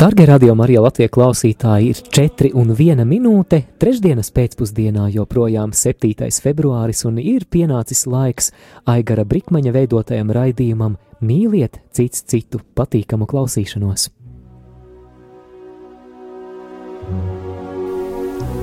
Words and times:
Dargie 0.00 0.26
radio 0.26 0.54
Marija 0.54 0.80
Latvijas 0.80 1.10
klausītāji, 1.12 1.90
ir 1.90 1.98
4 2.14 2.52
un 2.54 2.70
1 2.76 3.02
minūte, 3.04 3.64
trešdienas 3.82 4.30
pēcpusdienā 4.30 5.08
joprojām 5.16 5.74
7. 5.74 6.30
februāris 6.44 7.02
un 7.10 7.18
ir 7.18 7.44
pienācis 7.50 8.06
laiks 8.06 8.52
Aigara 8.86 9.26
Brikmaņa 9.26 9.74
veidotajam 9.74 10.30
raidījumam 10.30 10.96
Mīliet 11.20 11.82
cits 11.92 12.22
citu 12.22 12.62
patīkamu 12.78 13.26
klausīšanos. 13.28 14.19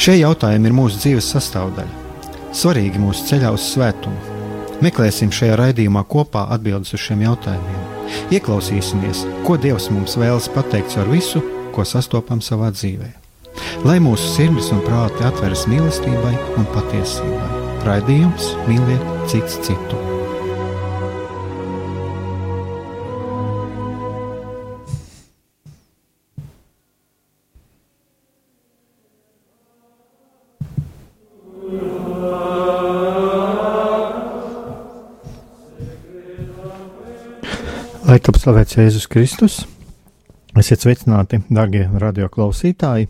Šie 0.00 0.14
jautājumi 0.16 0.70
ir 0.70 0.72
mūsu 0.72 0.96
dzīves 0.96 1.26
sastāvdaļa, 1.34 2.38
svarīgi 2.56 3.02
mūsu 3.02 3.26
ceļā 3.28 3.50
uz 3.52 3.66
svētumu. 3.74 4.38
Meklēsim 4.80 5.28
šajā 5.28 5.58
raidījumā 5.60 6.06
kopā 6.08 6.46
atbildes 6.54 6.94
uz 6.96 7.02
šiem 7.04 7.26
jautājumiem. 7.26 7.82
Ieklausīsimies, 8.32 9.26
ko 9.44 9.58
Dievs 9.60 9.90
mums 9.92 10.16
vēlas 10.16 10.48
pateikt 10.56 10.96
ar 10.96 11.12
visu, 11.12 11.44
ko 11.76 11.84
sastopam 11.84 12.40
savā 12.40 12.72
dzīvē. 12.72 13.12
Lai 13.84 14.00
mūsu 14.00 14.38
sirdis 14.38 14.72
un 14.72 14.80
prāti 14.88 15.26
atveras 15.28 15.66
mīlestībai 15.68 16.32
un 16.56 16.70
patiesībai. 16.72 17.64
Raidījums 17.84 18.54
mīliet 18.70 19.04
cits 19.28 19.60
citu. 19.68 20.09
Lai 38.10 38.16
top 38.18 38.40
slavēts 38.42 38.74
Jēzus 38.74 39.04
Kristus, 39.06 39.56
esiet 40.58 40.82
sveicināti, 40.82 41.38
darbie 41.46 41.84
radioklausītāji. 42.02 43.06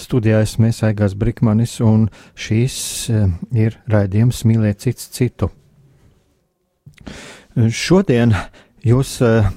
Studijā 0.00 0.38
esmu 0.40 0.70
Aigās 0.88 1.12
Brikmanis, 1.20 1.74
un 1.84 2.06
šīs 2.32 2.76
eh, 3.12 3.26
ir 3.52 3.76
raidījums 3.92 4.40
Mīliet 4.48 4.80
cits 4.80 5.10
citu. 5.12 5.50
Šodien 7.68 8.32
jūs 8.80 9.12
uh, 9.28 9.50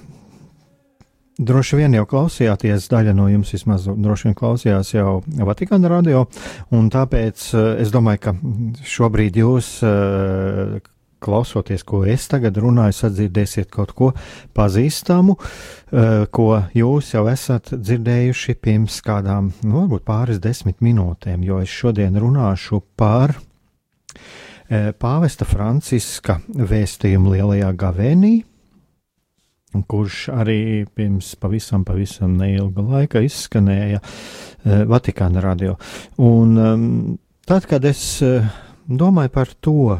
droši 1.39 1.79
vien 1.79 1.95
jau 1.95 2.03
klausījāties, 2.11 2.89
daļa 2.91 3.15
no 3.15 3.29
jums 3.31 3.55
vismaz 3.55 3.87
droši 3.87 4.27
vien 4.27 4.35
klausījās 4.35 4.91
jau 4.97 5.21
Vatikāna 5.47 5.95
radio, 5.95 6.25
un 6.75 6.91
tāpēc 6.91 7.47
uh, 7.55 7.71
es 7.85 7.95
domāju, 7.95 8.25
ka 8.27 8.35
šobrīd 8.97 9.39
jūs 9.45 9.77
klausoties, 11.23 11.83
ko 11.87 12.03
es 12.07 12.27
tagad 12.31 12.57
runāju, 12.61 12.95
sadzirdēsiet 13.01 13.69
kaut 13.73 13.93
ko 13.97 14.11
pazīstamu, 14.57 15.37
uh, 15.37 16.25
ko 16.33 16.49
jūs 16.77 17.13
jau 17.15 17.25
esat 17.31 17.73
dzirdējuši 17.73 18.57
pirms 18.61 18.99
kādām, 19.05 19.51
nu, 19.65 19.83
varbūt 19.83 20.05
pāris 20.07 20.41
desmit 20.43 20.83
minūtēm, 20.85 21.45
jo 21.47 21.61
es 21.63 21.73
šodien 21.73 22.17
runāšu 22.21 22.81
par 22.99 23.35
uh, 23.37 24.91
pāvesta 24.97 25.47
Franciska 25.47 26.39
vēstījumu 26.47 27.33
lielajā 27.35 27.71
gavēnī, 27.77 28.35
kurš 29.87 30.27
arī 30.33 30.61
pirms 30.95 31.35
pavisam, 31.37 31.83
pavisam 31.85 32.37
neilga 32.39 32.85
laika 32.85 33.21
izskanēja 33.25 34.01
uh, 34.01 34.83
Vatikāna 34.89 35.43
radio. 35.43 35.77
Un 36.23 36.57
um, 36.57 36.85
tad, 37.45 37.67
kad 37.69 37.85
es 37.85 38.21
domāju 38.87 39.33
par 39.33 39.51
to, 39.59 39.97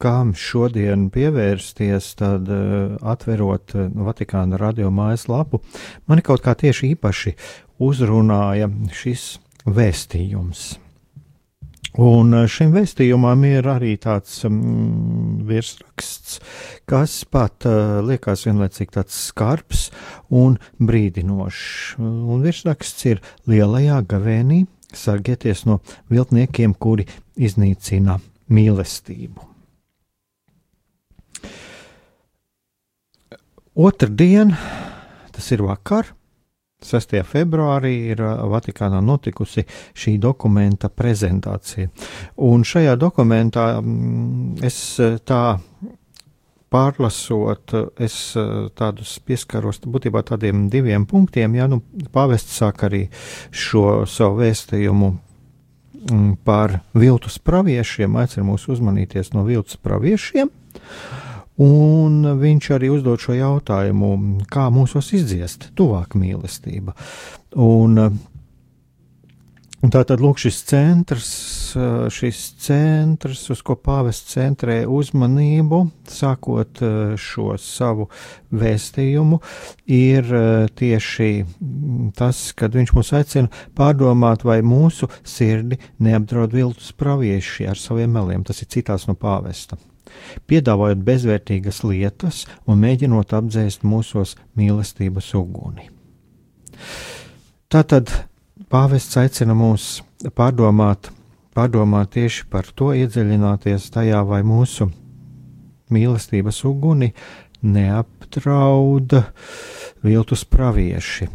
kam 0.00 0.32
šodien 0.36 1.08
pievērsties, 1.12 2.14
tad 2.20 2.48
uh, 2.48 2.96
atverot 3.12 3.76
uh, 3.76 3.88
Vatikāna 4.08 4.60
radio 4.60 4.90
mājaslapu, 4.94 5.62
mani 6.08 6.24
kaut 6.24 6.44
kā 6.44 6.56
tieši 6.58 6.94
īpaši 6.94 7.34
uzrunāja 7.80 8.70
šis 8.96 9.34
vēstījums. 9.68 10.70
Un 12.00 12.32
uh, 12.36 12.46
šim 12.46 12.70
vēstījumam 12.76 13.44
ir 13.48 13.66
arī 13.68 13.96
tāds 14.00 14.38
um, 14.46 15.40
virsraksts, 15.48 16.38
kas 16.88 17.16
pat 17.26 17.66
uh, 17.66 17.98
liekas 18.06 18.46
vienlaicīgi 18.46 18.94
tāds 18.94 19.18
skarbs 19.26 19.88
un 20.30 20.56
brīdinošs. 20.78 21.98
Un 22.00 22.46
virsraksts 22.46 23.10
ir 23.10 23.24
Lielajā 23.50 24.00
gavēnī 24.14 24.64
sargieties 24.94 25.66
no 25.66 25.80
viltniekiem, 26.10 26.78
kuri 26.78 27.08
iznīcina 27.36 28.20
mīlestību. 28.50 29.49
Otradien, 33.80 34.50
tas 35.32 35.46
ir 35.54 35.62
vakar, 35.64 36.10
6. 36.84 37.14
februārī, 37.24 37.94
ir 38.12 38.20
uh, 38.20 38.42
Vatikānā 38.52 38.98
notikusi 39.00 39.64
šī 39.96 40.18
dokumenta 40.20 40.90
prezentācija. 40.92 41.88
Un 42.44 42.60
šajā 42.68 42.98
dokumentā 43.00 43.64
mm, 43.78 44.58
es 44.68 44.76
uh, 45.00 45.16
tā 45.24 45.56
pārlasot, 46.68 47.72
uh, 47.78 47.88
es 47.96 48.18
tādus 48.76 49.14
pieskaros 49.24 49.80
būtībā 49.86 50.26
tādiem 50.28 50.68
diviem 50.68 51.08
punktiem. 51.08 51.56
Ja 51.56 51.70
nu, 51.72 51.80
pāvests 52.12 52.60
sāk 52.60 52.84
arī 52.90 53.06
šo 53.48 54.04
savu 54.04 54.42
vēstījumu 54.42 55.10
mm, 55.14 56.30
par 56.44 56.82
viltus 56.92 57.40
praviešiem, 57.40 58.20
aicina 58.20 58.44
mūs 58.52 58.68
uzmanīties 58.76 59.32
no 59.32 59.48
viltus 59.48 59.80
praviešiem. 59.80 60.52
Un 61.60 62.24
viņš 62.40 62.70
arī 62.78 62.88
uzdod 62.88 63.20
šo 63.20 63.36
jautājumu, 63.36 64.14
kā 64.48 64.70
mūsos 64.72 65.10
izdziest 65.12 65.68
tuvāk 65.76 66.14
mīlestība. 66.16 66.94
Un, 67.60 68.00
un 68.00 69.92
tā 69.92 70.00
tad 70.08 70.22
lūk 70.24 70.40
šis 70.40 70.62
centrs, 70.70 71.32
šis 72.16 72.38
centrs, 72.64 73.42
uz 73.52 73.60
ko 73.66 73.76
pāvests 73.76 74.32
centrē 74.38 74.78
uzmanību, 74.88 75.82
sākot 76.08 76.80
šo 77.20 77.58
savu 77.60 78.08
vēstījumu, 78.56 79.42
ir 79.92 80.32
tieši 80.80 81.30
tas, 82.16 82.42
kad 82.56 82.80
viņš 82.80 82.96
mūs 82.96 83.12
aicina 83.20 83.52
pārdomāt, 83.76 84.48
vai 84.48 84.62
mūsu 84.64 85.12
sirdi 85.28 85.76
neapdraud 86.00 86.56
viltus 86.56 86.96
pravieši 86.96 87.68
ar 87.68 87.76
saviem 87.76 88.16
meliem. 88.16 88.48
Tas 88.48 88.64
ir 88.64 88.72
citās 88.72 89.10
no 89.12 89.18
pāvesta 89.18 89.76
piedāvājot 90.50 91.02
bezvērtīgas 91.06 91.82
lietas 91.86 92.44
un 92.66 92.80
mēģinot 92.84 93.34
apdzēst 93.36 93.86
mūsos 93.86 94.36
mīlestības 94.58 95.32
uguni. 95.38 95.88
Tātad 97.70 98.12
pāvests 98.70 99.18
aicina 99.20 99.54
mūs 99.54 100.00
pārdomāt, 100.36 101.10
pārdomāt 101.56 102.14
tieši 102.16 102.46
par 102.50 102.68
to, 102.74 102.92
iedziļināties 102.96 103.90
tajā, 103.94 104.22
vai 104.26 104.42
mūsu 104.46 104.90
mīlestības 105.90 106.62
uguni 106.70 107.12
neapdraud 107.62 109.18
viltus 110.06 110.46
pravieši 110.48 111.28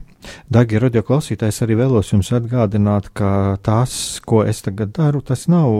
Darbie 0.51 0.79
radioklausītājs, 0.83 1.61
arī 1.65 1.77
vēlos 1.79 2.11
jums 2.13 2.31
atgādināt, 2.35 3.09
ka 3.17 3.57
tas, 3.65 4.19
ko 4.25 4.43
es 4.45 4.61
tagad 4.65 4.93
daru, 4.97 5.21
tas 5.25 5.47
nav 5.51 5.71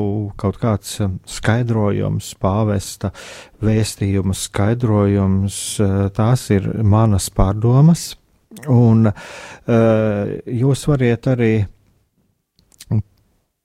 kaut 0.41 0.59
kāds 0.61 0.97
um, 1.03 1.19
skaidrojums, 1.29 2.33
pāvesta 2.41 3.11
vēstījuma 3.65 4.35
skaidrojums, 4.37 5.59
uh, 5.83 5.95
tās 6.15 6.47
ir 6.55 6.69
manas 6.83 7.29
pārdomas, 7.33 8.13
un 8.71 9.09
uh, 9.11 10.35
jūs 10.63 10.85
variet 10.89 11.31
arī 11.31 11.53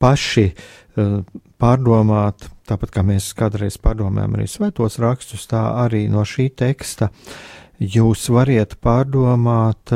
paši 0.01 0.47
uh, 0.51 1.21
pārdomāt, 1.61 2.49
tāpat 2.69 2.95
kā 2.95 3.05
mēs 3.07 3.33
kādreiz 3.37 3.77
pārdomājam 3.83 4.39
arī 4.39 4.49
svētos 4.49 4.99
rakstus, 5.03 5.47
tā 5.51 5.63
arī 5.85 6.07
no 6.13 6.25
šī 6.27 6.51
teksta. 6.57 7.11
Jūs 7.81 8.27
variet 8.33 8.77
pārdomāt, 8.85 9.93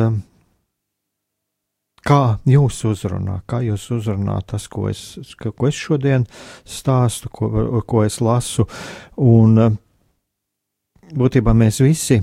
Kā 2.05 2.37
jūs 2.45 2.83
uzrunā, 2.85 3.39
kā 3.49 3.62
jūs 3.65 3.87
uzrunā 3.97 4.37
tas, 4.45 4.67
ko 4.69 4.91
es, 4.91 5.17
ko 5.41 5.69
es 5.71 5.79
šodien 5.79 6.27
stāstu, 6.69 7.31
ko, 7.33 7.49
ko 7.89 8.03
es 8.05 8.21
lasu. 8.21 8.67
Un 9.17 9.79
būtībā 11.17 11.55
mēs 11.56 11.81
visi, 11.81 12.21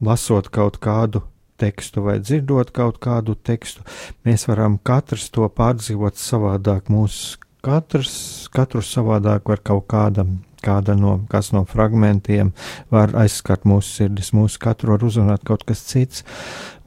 lasot 0.00 0.48
kaut 0.48 0.80
kādu 0.80 1.26
tekstu 1.60 2.06
vai 2.06 2.16
dzirdot 2.24 2.72
kaut 2.72 3.02
kādu 3.04 3.36
tekstu, 3.36 3.84
mēs 4.24 4.46
varam 4.48 4.78
katrs 4.80 5.28
to 5.34 5.44
pārdzīvot 5.52 6.16
savādāk. 6.16 6.88
Mūsu 6.88 7.36
katrs, 7.60 8.48
katru 8.54 8.80
savādāk 8.84 9.52
var 9.52 9.60
kaut 9.60 9.84
kādam 9.92 10.38
kāda 10.64 10.96
no, 10.98 11.16
no 11.52 11.62
fragmentiem 11.68 12.52
var 12.92 13.14
aizskart 13.18 13.66
mūsu 13.68 14.00
sirdis, 14.00 14.32
mūsu 14.36 14.60
katru 14.62 14.94
var 14.94 15.06
uzrunāt 15.06 15.46
kaut 15.46 15.64
kas 15.68 15.84
cits. 15.88 16.24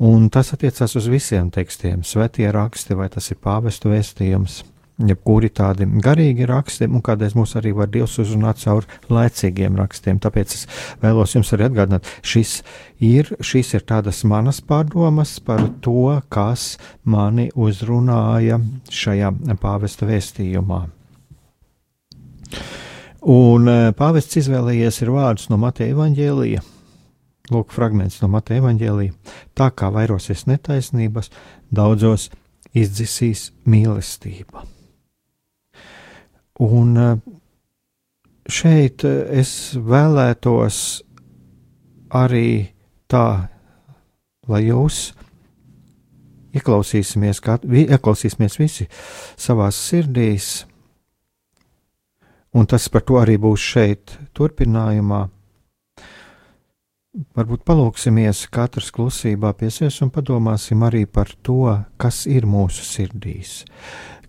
Un 0.04 0.30
tas 0.34 0.54
attiecās 0.56 0.98
uz 1.00 1.10
visiem 1.12 1.52
tekstiem, 1.54 2.04
svētie 2.08 2.50
raksti, 2.52 2.98
vai 3.00 3.10
tas 3.14 3.32
ir 3.32 3.42
pāvestu 3.44 3.94
vēstījums. 3.94 4.64
Jebkuri 5.02 5.50
tādi 5.50 5.88
garīgi 6.06 6.46
raksti, 6.46 6.86
un 6.86 7.02
kādreiz 7.02 7.34
mūs 7.34 7.56
arī 7.58 7.72
var 7.74 7.90
Dievs 7.90 8.14
uzrunāt 8.22 8.62
caur 8.62 8.86
laicīgiem 9.10 9.74
rakstiem. 9.80 10.20
Tāpēc 10.22 10.54
es 10.54 10.68
vēlos 11.02 11.34
jums 11.34 11.50
arī 11.56 11.66
atgādināt, 11.66 12.06
šis 12.22 12.60
ir, 13.02 13.32
šis 13.42 13.74
ir 13.74 13.88
tādas 13.90 14.22
manas 14.30 14.62
pārdomas 14.62 15.40
par 15.42 15.66
to, 15.82 16.22
kas 16.30 16.76
mani 17.04 17.50
uzrunāja 17.58 18.62
šajā 18.94 19.34
pāvesta 19.64 20.06
vēstījumā. 20.10 20.84
Un 23.24 23.70
eh, 23.72 23.90
pāvests 23.96 24.36
izvēlējies 24.42 25.00
ir 25.06 25.14
vārdus 25.16 25.48
no 25.48 25.56
Mateja 25.62 25.94
evaņģēlija. 25.96 26.64
Lūk, 27.54 27.72
fragments 27.76 28.20
no 28.20 28.28
Mateja 28.32 28.60
evaņģēlija. 28.60 29.14
Tā 29.56 29.70
kā 29.72 29.88
vairosies 29.96 30.44
netaisnības, 30.50 31.32
daudzos 31.72 32.30
izdzisīs 32.76 33.52
mīlestība. 33.64 34.66
Un 36.68 37.00
eh, 37.00 37.16
šeit 38.52 39.08
eh, 39.08 39.40
es 39.40 39.54
vēlētos 39.80 40.82
arī 42.20 42.74
tā, 43.08 43.48
lai 44.52 44.62
jūs 44.66 45.14
ieklausīsimies, 46.54 47.40
kā, 47.40 47.56
ieklausīsimies 47.64 48.60
visi 48.60 48.92
savās 49.40 49.80
sirdīs 49.80 50.66
un 52.54 52.66
tas 52.70 52.90
par 52.90 53.04
to 53.08 53.18
arī 53.22 53.38
būs 53.42 53.62
šeit 53.74 54.18
turpinājumā. 54.38 55.26
Varbūt 57.38 57.62
palūksimies 57.66 58.48
katrs 58.54 58.90
klusībā 58.94 59.52
pie 59.58 59.70
sevis 59.74 60.00
un 60.02 60.10
padomāsim 60.14 60.82
arī 60.86 61.06
par 61.06 61.30
to, 61.46 61.76
kas 62.02 62.24
ir 62.26 62.48
mūsu 62.50 62.86
sirdīs, 62.88 63.62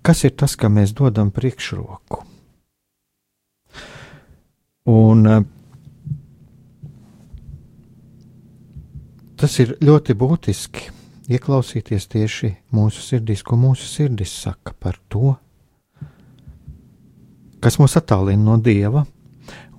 kas 0.04 0.24
ir 0.28 0.34
tas, 0.36 0.56
kam 0.56 0.76
mēs 0.76 0.92
dodam 0.92 1.30
priekšroku. 1.32 2.20
Un 4.92 5.26
eh, 5.30 5.40
tas 9.40 9.56
ir 9.64 9.78
ļoti 9.80 10.16
būtiski 10.20 10.90
ieklausīties 11.32 12.08
tieši 12.12 12.52
mūsu 12.76 13.00
sirdīs, 13.00 13.40
ko 13.40 13.56
mūsu 13.56 13.88
sirdis 13.88 14.34
saka 14.44 14.76
par 14.76 15.00
to, 15.08 15.32
kas 17.64 17.78
mūs 17.80 17.96
attālina 17.96 18.44
no 18.44 18.58
dieva 18.60 19.04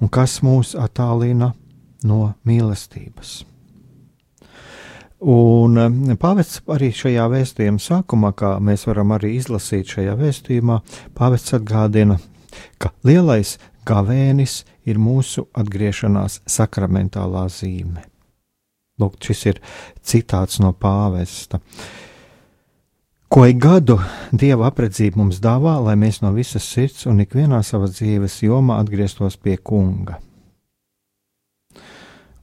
un 0.02 0.10
kas 0.12 0.40
mūs 0.46 0.74
attālina 0.80 1.52
no 2.06 2.22
mīlestības. 2.48 3.44
Un 5.26 5.78
eh, 5.80 6.16
pāvests 6.22 6.64
arī 6.70 6.92
šajā 6.94 7.26
vēstījuma 7.32 7.82
sākumā, 7.82 8.34
kā 8.38 8.56
mēs 8.62 8.86
varam 8.90 9.16
arī 9.16 9.36
izlasīt 9.40 9.96
šajā 9.96 10.16
vēstījumā, 10.20 10.80
pāvests 11.18 11.56
atgādina, 11.58 12.20
ka 12.82 12.92
lielais 13.08 13.56
gavēnis 13.88 14.64
ir 14.86 15.00
mūsu 15.02 15.48
atgriešanās 15.58 16.42
sakramentālā 16.50 17.46
zīme. 17.54 18.06
Lūk, 19.02 19.18
šis 19.24 19.46
ir 19.52 19.62
citāts 20.06 20.62
no 20.64 20.72
pāvesta. 20.80 21.60
Uh, 21.60 22.05
Ko 23.30 23.46
ik 23.46 23.58
gadu 23.60 23.98
Dieva 24.32 24.70
apredzība 24.70 25.18
mums 25.20 25.42
dāvā, 25.44 25.76
lai 25.82 25.96
mēs 26.00 26.22
no 26.22 26.32
visas 26.36 26.68
sirds 26.70 27.08
un 27.10 27.24
ikvienā 27.24 27.62
savas 27.66 27.98
dzīves 27.98 28.38
jomā 28.46 28.78
atgrieztos 28.84 29.38
pie 29.42 29.58
Kunga. 29.58 30.20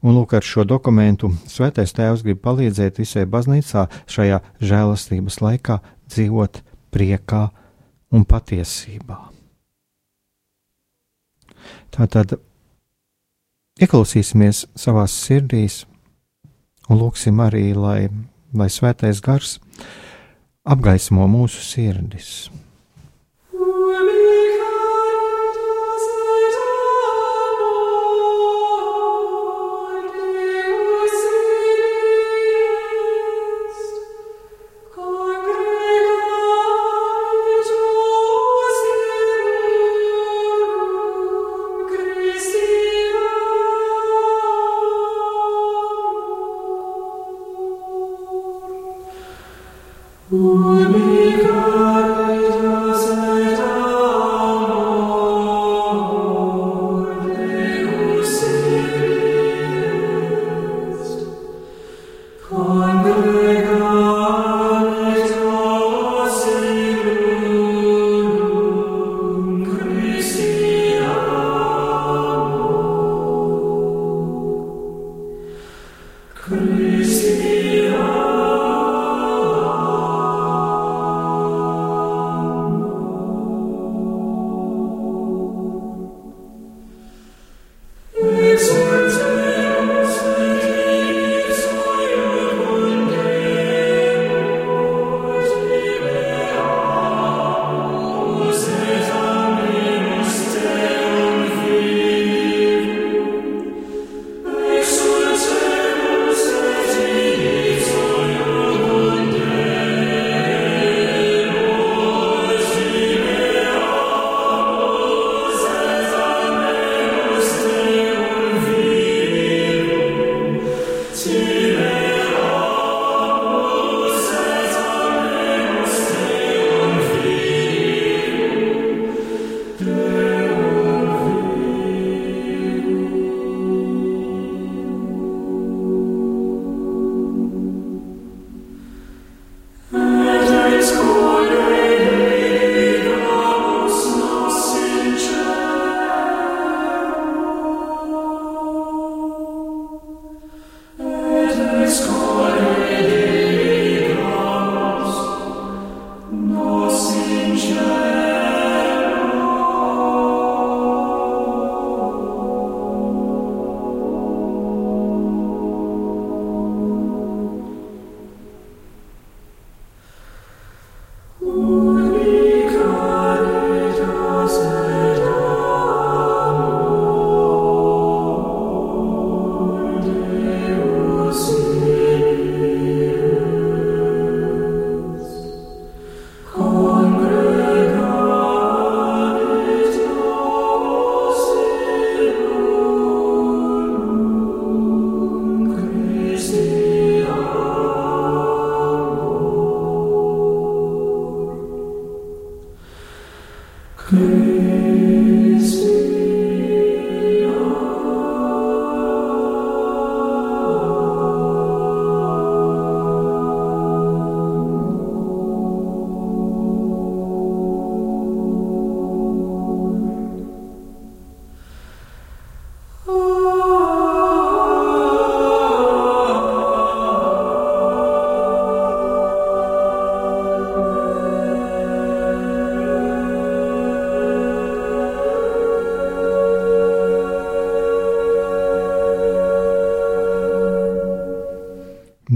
Un 0.02 0.16
lūk, 0.16 0.34
ar 0.34 0.42
šo 0.42 0.64
dokumentu 0.66 1.30
Svētais 1.46 1.94
Tēvs 1.94 2.24
grib 2.26 2.40
palīdzēt 2.42 2.98
visai 2.98 3.22
baznīcā 3.30 3.86
šajā 4.10 4.40
žēlastības 4.58 5.38
laikā 5.44 5.78
dzīvot 6.10 6.58
priekā 6.90 7.44
un 8.10 8.26
patiesībā. 8.26 9.20
Tātad 11.94 12.34
ieklausīsimies 13.78 14.66
savās 14.74 15.14
sirdīs 15.14 15.84
un 16.90 16.98
lūksim 16.98 17.38
arī, 17.44 17.70
lai, 17.78 18.08
lai 18.50 18.68
Svētais 18.72 19.22
Gars 19.22 19.60
apgaismo 20.62 21.24
mūsu 21.26 21.58
sirdis. 21.66 22.28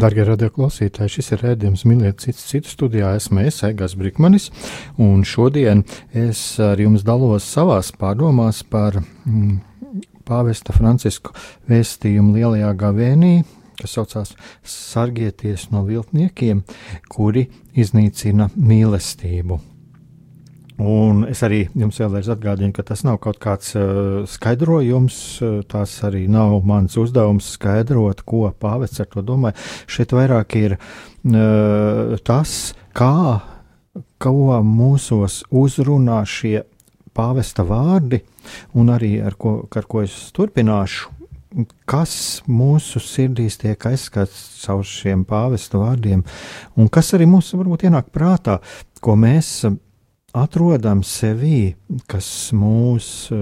Darbie 0.06 0.22
radioklausītāji, 0.22 1.10
šis 1.16 1.32
ir 1.34 1.40
rādījums 1.42 1.80
Mīliet 1.82 2.20
citu, 2.22 2.38
citu 2.38 2.70
studijā. 2.70 3.08
Esmu 3.18 3.40
es, 3.42 3.56
Egas 3.66 3.96
Brikmanis, 3.98 4.52
un 5.02 5.24
šodien 5.26 5.82
es 6.14 6.42
ar 6.62 6.78
jums 6.78 7.02
dalos 7.02 7.48
savās 7.50 7.90
pārdomās 7.90 8.62
par 8.70 9.00
mm, 9.00 9.56
pāvesta 10.22 10.76
Francisku 10.78 11.34
vēstījumu 11.66 12.36
lielajā 12.38 12.70
gavēnī, 12.78 13.32
kas 13.82 13.98
saucās 13.98 14.36
Sargieties 14.62 15.72
no 15.74 15.82
viltniekiem, 15.88 16.62
kuri 17.10 17.48
iznīcina 17.74 18.52
mīlestību. 18.54 19.58
Un 20.76 21.22
es 21.24 21.40
arī 21.40 21.62
jums 21.72 21.96
vēlreiz 22.02 22.28
atgādinu, 22.34 22.74
ka 22.76 22.82
tas 22.84 23.00
nav 23.06 23.16
kaut 23.24 23.38
kāds 23.40 23.72
uh, 23.78 24.26
skaidrojums, 24.28 25.18
uh, 25.40 25.54
tas 25.64 25.94
arī 26.04 26.26
nav 26.28 26.58
mans 26.68 26.98
uzdevums 27.00 27.48
skaidrot, 27.56 28.20
ko 28.28 28.50
pāvests 28.60 29.00
ar 29.00 29.08
to 29.08 29.24
domā. 29.24 29.54
Šeit 29.88 30.12
vairāk 30.12 30.56
ir 30.60 30.76
uh, 30.76 32.18
tas, 32.28 32.74
kā, 32.92 33.40
ko 34.20 34.60
mūsos 34.60 35.46
uzrunā 35.48 36.20
šie 36.28 36.58
pāvesta 37.16 37.64
vārdi, 37.64 38.20
un 38.76 38.92
arī 38.92 39.16
ar 39.24 39.38
ko, 39.40 39.62
ar 39.72 39.88
ko 39.88 40.04
es 40.04 40.18
turpināšu. 40.36 41.14
Kas 41.88 42.42
mūsu 42.44 43.00
sirdīs 43.00 43.56
tiek 43.62 43.80
aizskats 43.88 44.60
caur 44.60 44.84
šiem 44.84 45.22
pāvesta 45.24 45.80
vārdiem, 45.80 46.20
un 46.76 46.92
kas 46.92 47.14
arī 47.16 47.24
mums 47.30 47.48
varbūt 47.56 47.86
ienāk 47.88 48.10
prātā, 48.12 48.58
ko 49.00 49.14
mēs 49.16 49.62
atrodam 50.36 51.02
sevī, 51.06 51.76
kas 52.10 52.28
mūs 52.56 53.08
eh, 53.34 53.40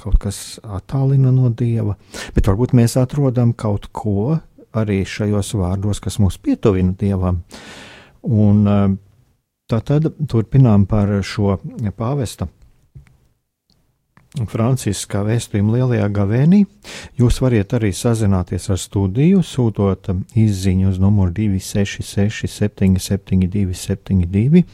kaut 0.00 0.18
kas 0.22 0.38
attālina 0.62 1.32
no 1.34 1.50
dieva, 1.52 1.96
bet 2.36 2.48
varbūt 2.48 2.74
mēs 2.78 2.96
atrodam 3.00 3.52
kaut 3.52 3.90
ko 3.92 4.38
arī 4.72 5.02
šajos 5.04 5.52
vārdos, 5.60 6.00
kas 6.00 6.18
mūs 6.22 6.38
pietuvina 6.40 6.96
dievam. 6.98 7.42
Un 8.22 8.64
eh, 8.66 8.88
tā 9.68 9.82
tad 9.84 10.08
turpinām 10.28 10.88
par 10.90 11.18
šo 11.26 11.58
pāvesta 11.98 12.48
Franciska 14.32 15.20
vēstījuma 15.26 15.74
lielajā 15.76 16.06
gavēnī. 16.16 16.62
Jūs 17.20 17.36
varat 17.44 17.74
arī 17.76 17.90
sazināties 17.92 18.70
ar 18.72 18.78
studiju, 18.80 19.42
sūtot 19.44 20.08
izziņu 20.40 20.88
uz 20.88 20.96
numuru 21.02 21.34
266, 21.36 22.48
772, 22.48 23.76
72, 23.76 24.64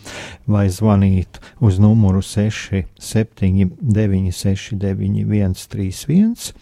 vai 0.46 0.68
zvanīt 0.70 1.42
uz 1.58 1.82
numuru 1.82 2.22
679, 2.22 4.30
691, 4.30 5.58
31, 5.74 6.54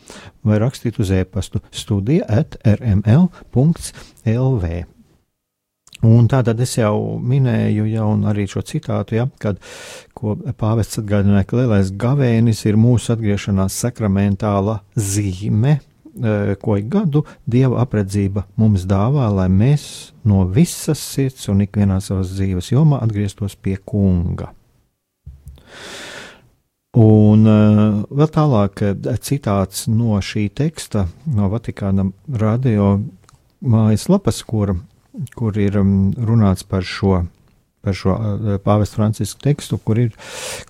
vai 0.46 0.56
rakstīt 0.64 0.96
uz 1.02 1.12
e-pastu 1.12 1.60
studija 1.76 2.24
at 2.40 2.56
rml.lv. 2.64 3.26
Un 6.06 6.28
tātad 6.30 6.60
es 6.62 6.76
jau 6.76 7.18
minēju, 7.18 7.86
jau 7.90 8.08
arī 8.30 8.44
šo 8.50 8.62
citātu, 8.66 9.16
ja, 9.18 9.26
kad 9.42 9.58
pāvests 10.60 11.00
atgādināja, 11.00 11.46
ka 11.48 11.58
lielais 11.58 11.90
gavēnis 11.98 12.62
ir 12.68 12.78
mūsu 12.78 13.14
atgriešanās 13.16 13.78
sakramentāla 13.82 14.78
zīme, 14.94 15.78
e, 15.80 16.54
ko 16.62 16.76
ik 16.78 16.90
gadu 16.92 17.25
dieva 17.48 17.80
apredzība 17.82 18.46
mums 18.60 18.86
dāvā, 18.88 19.28
lai 19.34 19.48
mēs 19.50 20.12
no 20.28 20.44
visas 20.46 21.02
sirds 21.02 21.48
un 21.52 21.64
ikvienā 21.66 21.98
savas 22.04 22.34
dzīves 22.36 22.70
jomā 22.75 23.02
atgrieztos 23.02 23.56
pie 23.58 23.78
kunga. 23.82 24.52
Un 26.96 27.42
uh, 27.44 28.04
vēl 28.08 28.28
tālāk 28.32 28.80
e, 28.86 28.92
citāts 29.20 29.84
no 29.92 30.16
šī 30.25 30.46
teksta, 30.56 31.02
no 31.28 31.50
Vatikāna 31.52 32.06
radio 32.40 32.94
mājaslapas, 33.60 34.38
kur 34.48 34.78
kur 35.37 35.56
ir 35.61 35.78
um, 35.80 36.12
runāts 36.16 36.66
par 36.66 36.87
šo. 36.87 37.25
Par 37.87 37.94
šo 37.94 38.16
uh, 38.16 38.46
pāvesta 38.64 38.99
Francisku 38.99 39.44
tekstu, 39.44 39.78
kur 39.78 40.00
ir, 40.02 40.14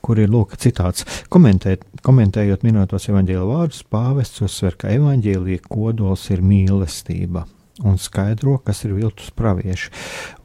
kur 0.04 0.18
ir 0.20 0.28
lūk, 0.28 0.58
citāts. 0.60 1.06
Komentēt, 1.32 1.86
komentējot 2.04 2.66
minētos 2.66 3.08
evaņģēlīja 3.08 3.46
vārdus, 3.48 3.84
pāvests 3.88 4.44
uzsver, 4.44 4.76
ka 4.76 4.92
evaņģēlīja 4.92 5.64
kodols 5.64 6.26
ir 6.34 6.44
mīlestība 6.44 7.46
un 7.84 7.96
skaidro, 8.00 8.58
kas 8.64 8.84
ir 8.84 8.94
viltus 8.96 9.32
pravieši. 9.36 9.92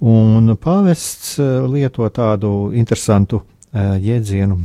Un 0.08 0.56
pāvests 0.60 1.36
uh, 1.40 1.66
lieto 1.68 2.08
tādu 2.16 2.72
interesantu 2.78 3.42
uh, 3.42 3.98
jēdzienu. 4.00 4.58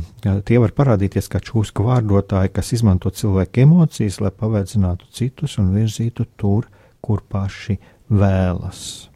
Tie 0.47 0.61
var 0.63 0.73
parādīties 0.75 1.29
kā 1.31 1.41
čūsku 1.43 1.87
vārdotāji, 1.87 2.53
kas 2.55 2.73
izmanto 2.75 3.11
cilvēku 3.11 3.63
emocijas, 3.63 4.21
lai 4.23 4.33
pavēdzinātu 4.35 5.11
citus 5.15 5.57
un 5.61 5.71
virzītu 5.75 6.27
tur, 6.39 6.67
kur 7.03 7.23
paši 7.27 7.77
vēlas. 8.09 9.07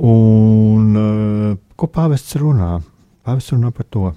Un 0.00 0.96
uh, 0.96 1.58
ko 1.76 1.88
pāvests 1.92 2.38
runā? 2.40 2.78
Pāvests 3.26 3.52
runā 3.52 3.70
par 3.76 3.86
to, 3.92 4.14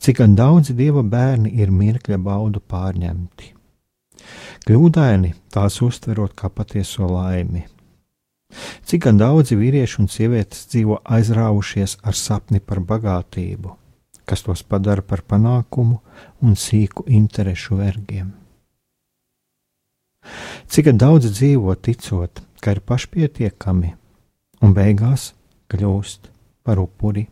cik 0.00 0.22
daudzi 0.38 0.72
dieva 0.76 1.02
bērni 1.04 1.52
ir 1.60 1.72
mirkļa 1.74 2.18
baudu 2.18 2.62
pārņemti. 2.64 3.52
Kļūdaini 4.64 5.34
tās 5.52 5.80
uztverot 5.84 6.32
kā 6.38 6.48
patieso 6.48 7.04
laimi. 7.10 7.66
Cik 8.88 9.08
daudzi 9.18 9.58
vīrieši 9.58 9.98
un 10.00 10.08
sievietes 10.08 10.68
dzīvo 10.70 11.00
aizrāvušies 11.16 11.98
ar 12.06 12.16
sapni 12.16 12.60
par 12.60 12.80
bagātību, 12.80 13.74
kas 14.24 14.44
tos 14.46 14.62
padara 14.62 15.02
par 15.02 15.24
panākumu 15.28 16.00
un 16.40 16.56
sīku 16.56 17.04
interešu 17.10 17.80
vergiem. 17.80 18.32
Cik 20.70 20.94
daudzi 20.96 21.32
dzīvo 21.34 21.74
ticot, 21.76 22.40
ka 22.64 22.72
ir 22.72 22.80
pašpietiekami 22.80 23.92
un 24.64 24.72
beigās 24.72 25.34
kļūst 25.68 26.30
par 26.64 26.80
upuri 26.80 27.26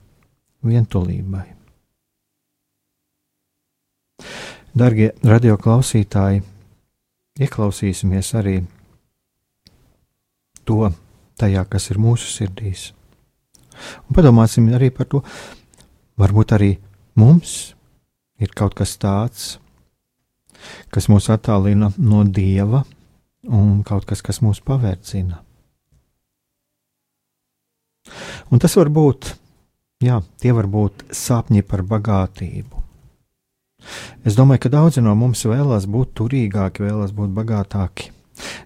vientulībai. 0.69 1.47
Darbie 4.77 5.11
radioklausītāji, 5.25 6.43
ieklausīsimies 7.41 8.31
arī 8.41 8.57
to 10.69 10.93
tajā, 11.41 11.65
kas 11.69 11.91
ir 11.93 12.01
mūsu 12.01 12.29
sirdīs. 12.29 12.91
Un 14.09 14.17
padomāsim 14.17 14.69
arī 14.77 14.93
par 14.95 15.09
to, 15.13 15.23
varbūt 16.21 16.57
arī 16.57 16.73
mums 17.17 17.75
ir 18.41 18.53
kaut 18.57 18.77
kas 18.79 18.95
tāds, 19.01 19.57
kas 20.93 21.09
mūs 21.13 21.29
attālina 21.33 21.91
no 21.99 22.23
dieva, 22.25 22.85
un 23.49 23.83
kaut 23.87 24.07
kas, 24.09 24.23
kas 24.23 24.41
mūs 24.45 24.63
pavērcina. 24.65 25.41
Un 28.53 28.61
tas 28.63 28.75
var 28.77 28.91
būt, 28.93 29.33
jā, 30.05 30.21
tie 30.43 30.53
var 30.55 30.69
būt 30.71 31.07
sapņi 31.15 31.63
par 31.67 31.85
bagātību. 31.89 32.83
Es 34.27 34.37
domāju, 34.39 34.65
ka 34.65 34.73
daudzi 34.77 35.03
no 35.03 35.15
mums 35.19 35.43
vēlās 35.49 35.89
būt 35.91 36.15
turīgāki, 36.21 36.85
vēlās 36.87 37.15
būt 37.17 37.33
bagātāki. 37.35 38.13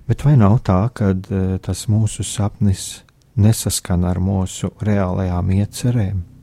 Bet 0.09 0.25
vai 0.27 0.37
nav 0.39 0.61
tā, 0.67 0.81
ka 0.95 1.13
uh, 1.15 1.57
tas 1.63 1.87
mūsu 1.91 2.25
sapnis 2.27 3.03
nesaskan 3.37 4.05
ar 4.09 4.21
mūsu 4.23 4.73
reālajām 4.85 5.53
iecerēm? 5.57 6.36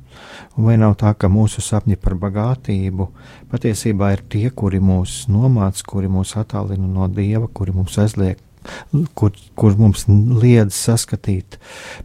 Un 0.54 0.68
vai 0.68 0.76
nav 0.78 0.94
tā, 1.02 1.16
ka 1.18 1.30
mūsu 1.34 1.64
sapņi 1.66 1.98
par 1.98 2.14
bagātību 2.22 3.08
patiesībā 3.50 4.12
ir 4.14 4.22
tie, 4.30 4.48
kuri 4.54 4.82
mūs 4.84 5.24
nomāc, 5.32 5.82
kuri 5.90 6.12
mūs 6.14 6.36
attālina 6.38 6.86
no 6.86 7.08
dieva, 7.10 7.50
kuri 7.50 7.74
mums 7.74 7.98
aizliek, 8.02 8.42
kur, 9.18 9.34
kur 9.58 9.78
mums 9.80 10.06
liedz 10.08 10.76
saskatīt 10.78 11.58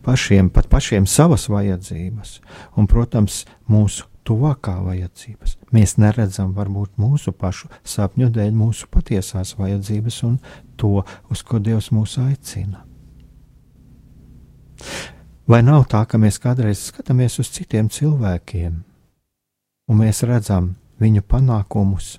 pašiem, 0.06 0.48
pat 0.54 0.70
pašiem 0.72 1.06
savas 1.06 1.48
vajadzības, 1.52 2.38
un, 2.76 2.88
protams, 2.90 3.42
mūsu 3.68 4.08
tuvākā 4.28 4.78
vajadzības. 4.84 5.56
Mēs 5.72 5.96
neredzam 6.00 6.52
varbūt 6.56 6.96
mūsu 7.00 7.32
pašu 7.36 7.70
sapņu 7.84 8.30
dēļ 8.34 8.52
mūsu 8.56 8.88
patiesās 8.92 9.54
vajadzības 9.60 10.22
un 10.28 10.38
to, 10.80 11.02
uz 11.32 11.44
ko 11.44 11.60
Dievs 11.60 11.92
mūs 11.92 12.18
aicina. 12.22 12.84
Vai 15.48 15.62
nav 15.64 15.86
tā, 15.88 16.02
ka 16.04 16.18
mēs 16.20 16.36
kādreiz 16.44 16.82
skatāmies 16.90 17.38
uz 17.40 17.48
citiem 17.48 17.86
cilvēkiem, 17.88 18.72
un 19.88 19.96
mēs 19.96 20.20
redzam 20.28 20.74
viņu 21.00 21.22
panākumus, 21.24 22.18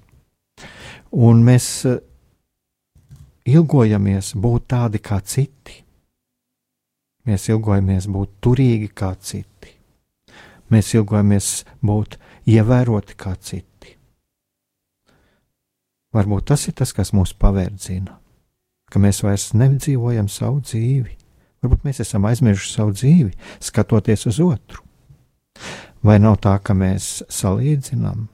un 1.14 1.44
mēs 1.46 1.68
eh, 1.86 2.00
ilgojamies 3.54 4.32
būt 4.34 4.66
tādi 4.74 5.02
kā 5.06 5.20
citi? 5.22 5.78
Mēs 7.30 7.46
ilgojamies 7.54 8.10
būt 8.10 8.34
turīgi 8.42 8.90
kā 8.98 9.12
citi. 9.22 9.76
Mēs 10.74 10.90
ilgojamies 10.98 11.52
būt 11.86 12.18
ievēroti 12.50 13.14
kā 13.14 13.36
citi. 13.38 13.94
Varbūt 16.18 16.50
tas 16.50 16.66
ir 16.66 16.74
tas, 16.82 16.98
kas 16.98 17.14
mūs 17.14 17.36
pavērdzina, 17.38 18.18
ka 18.90 19.06
mēs 19.06 19.22
vairs 19.22 19.52
nedzīvojam 19.54 20.26
savu 20.34 20.64
dzīvi, 20.66 21.19
Varbūt 21.60 21.84
mēs 21.88 22.00
esam 22.04 22.28
aizmirsuši 22.30 22.72
savu 22.72 22.94
dzīvi, 22.96 23.34
skatoties 23.64 24.26
uz 24.30 24.40
otru. 24.44 24.84
Vai 26.06 26.16
nav 26.22 26.38
tā, 26.40 26.56
ka 26.64 26.76
mēs 26.78 27.20
salīdzinām, 27.28 28.28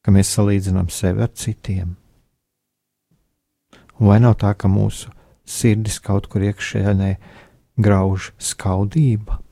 ka 0.00 0.14
mēs 0.14 0.30
salīdzinām 0.32 0.88
sevi 0.88 1.26
ar 1.26 1.34
citiem? 1.36 1.96
Vai 4.00 4.16
nav 4.24 4.38
tā, 4.40 4.54
ka 4.56 4.70
mūsu 4.72 5.12
sirdis 5.44 5.98
kaut 6.00 6.30
kur 6.32 6.46
iekšēnē 6.48 7.10
grauž 7.76 8.30
skaudība? 8.40 9.42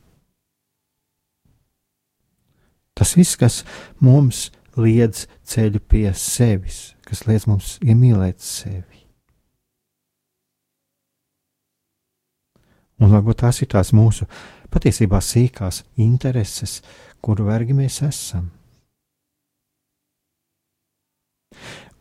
Tas 2.97 3.13
viss, 3.15 3.37
kas 3.39 3.61
mums 4.01 4.49
liedz 4.75 5.27
ceļu 5.47 5.85
pie 5.85 6.09
sevis, 6.17 6.97
kas 7.05 7.27
liedz 7.29 7.45
mums 7.47 7.77
iemīlēt 7.85 8.41
sevi. 8.43 8.98
Un 12.99 13.15
varbūt 13.15 13.45
tās 13.45 13.61
ir 13.63 13.71
tās 13.71 13.93
mūsu 13.95 14.27
patiesībā 14.75 15.21
sīkās 15.23 15.85
intereses, 16.03 16.81
kuru 17.23 17.47
vergi 17.49 17.77
mēs 17.77 18.01
esam. 18.07 18.49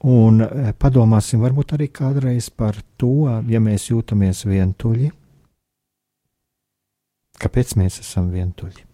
Un 0.08 0.44
e, 0.46 0.74
padomāsim 0.78 1.42
varbūt 1.42 1.74
arī 1.78 1.88
kādreiz 1.90 2.50
par 2.54 2.78
to, 3.02 3.30
ja 3.50 3.62
mēs 3.62 3.90
jūtamies 3.90 4.44
vientuļi, 4.46 5.10
kāpēc 7.42 7.74
mēs 7.82 8.02
esam 8.04 8.30
vientuļi. 8.34 8.86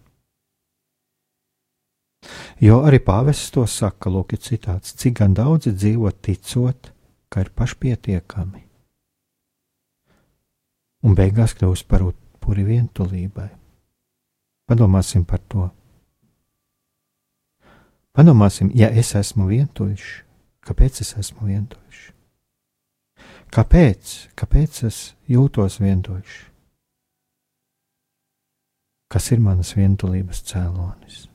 Jo 2.64 2.80
arī 2.88 3.02
pāvests 3.04 3.52
to 3.52 3.66
saka, 3.68 4.08
lūk, 4.08 4.32
ir 4.32 4.40
citāts, 4.40 4.94
cik 4.96 5.18
gan 5.20 5.34
daudzi 5.36 5.74
dzīvo 5.76 6.12
ticot, 6.24 6.88
ka 7.28 7.44
ir 7.44 7.50
pašpietiekami. 7.52 8.64
Un 11.04 11.16
beigās 11.16 11.52
kļūst 11.58 11.86
par 11.88 12.04
upuri 12.06 12.64
vientulībai. 12.64 13.50
Padomāsim 14.64 15.26
par 15.28 15.42
to. 15.52 15.68
Padomāsim, 18.14 18.70
ja 18.78 18.88
es 18.88 19.10
esmu 19.18 19.48
vientuļš, 19.50 20.04
kāpēc 20.64 21.02
es 21.04 21.12
esmu 21.20 21.50
vientuļš? 21.50 22.04
Kāpēc? 23.54 24.14
Kāpēc 24.38 24.80
es 24.88 25.02
jūtos 25.30 25.80
vientuļš? 25.82 26.38
Kas 29.12 29.30
ir 29.34 29.42
manas 29.44 29.74
vientulības 29.76 30.42
cēlonis? 30.48 31.28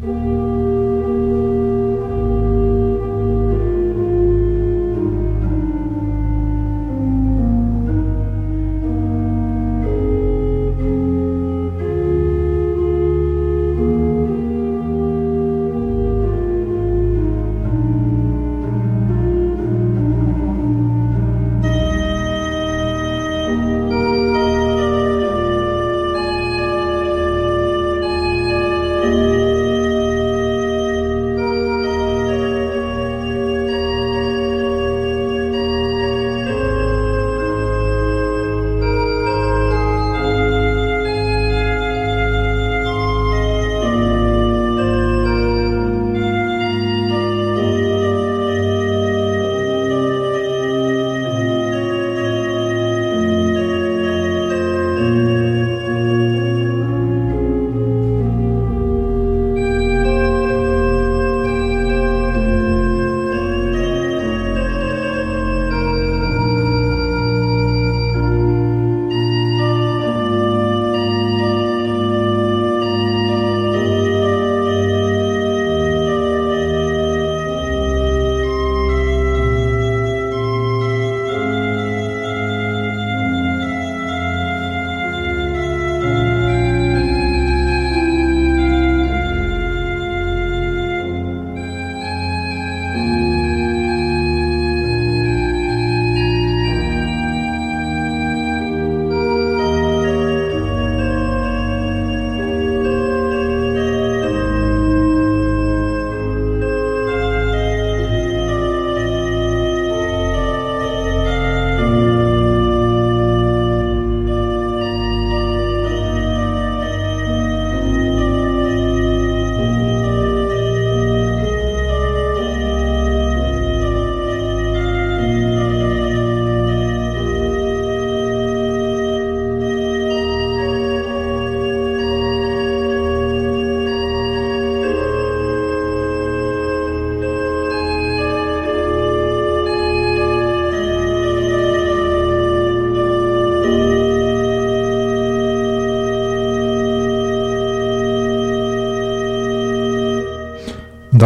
thank 0.00 0.22
you 0.22 0.47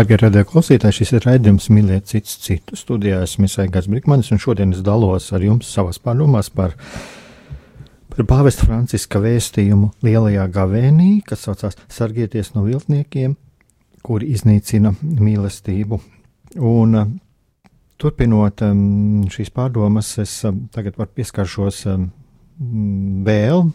Darbie 0.03 0.17
radio 0.19 0.43
klausītāji, 0.43 0.97
šis 0.97 1.13
ir 1.15 1.25
raidījums 1.29 1.69
Mīliet 1.71 2.09
citus 2.11 2.41
citu. 2.43 2.75
Studijā 2.75 3.21
esmu 3.23 3.47
Aigars 3.63 3.87
Brikmanis, 3.87 4.33
un 4.35 4.41
šodien 4.43 4.73
es 4.75 4.81
dalos 4.83 5.29
ar 5.31 5.45
jums 5.47 5.69
savās 5.71 6.01
pārdomās 6.03 6.49
par, 6.51 6.73
par 8.11 8.27
pāvesta 8.27 8.67
Franciska 8.67 9.21
vēstījumu 9.23 9.93
lielajā 10.03 10.49
gavēnī, 10.57 11.21
kas 11.23 11.47
saucās 11.47 11.79
Sargieties 11.87 12.51
no 12.57 12.65
viltniekiem, 12.67 13.37
kuri 14.03 14.33
iznīcina 14.35 14.91
mīlestību. 15.07 16.01
Un, 16.59 16.99
turpinot 18.03 18.67
šīs 19.37 19.55
pārdomas, 19.55 20.17
es 20.19 20.35
tagad 20.75 20.99
pieskaršos 21.15 21.85
vēl 23.31 23.69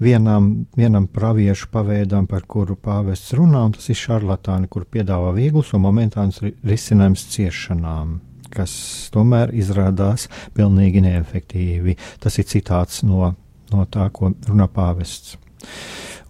vienam, 0.00 0.66
vienam 0.76 1.06
praviešu 1.06 1.68
paveidam, 1.72 2.26
par 2.26 2.46
kuru 2.48 2.76
pāvests 2.76 3.34
runā, 3.36 3.64
un 3.68 3.76
tas 3.76 3.88
ir 3.92 3.98
šarlatāni, 4.00 4.68
kur 4.70 4.88
piedāvā 4.88 5.34
vieglus 5.36 5.74
un 5.76 5.84
momentāns 5.84 6.40
risinājums 6.42 7.26
ciešanām, 7.34 8.18
kas 8.50 8.72
tomēr 9.14 9.54
izrādās 9.56 10.28
pilnīgi 10.56 11.04
neefektīvi. 11.04 11.96
Tas 12.20 12.40
ir 12.40 12.48
citāts 12.50 13.04
no, 13.06 13.34
no 13.72 13.86
tā, 13.92 14.08
ko 14.14 14.32
runā 14.48 14.70
pāvests. 14.72 15.36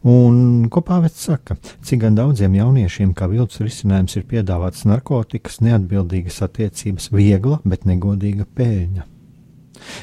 Un 0.00 0.64
ko 0.72 0.80
pāvests 0.80 1.26
saka? 1.28 1.58
Cik 1.84 2.00
gan 2.06 2.14
daudziem 2.16 2.54
jauniešiem 2.56 3.12
kā 3.12 3.28
viltus 3.28 3.60
risinājums 3.60 4.16
ir 4.16 4.24
piedāvāts 4.30 4.86
narkotikas, 4.88 5.60
neatbildīgas 5.60 6.40
attiecības, 6.46 7.10
viegla, 7.12 7.60
bet 7.68 7.84
negodīga 7.84 8.48
pēļņa. 8.56 9.04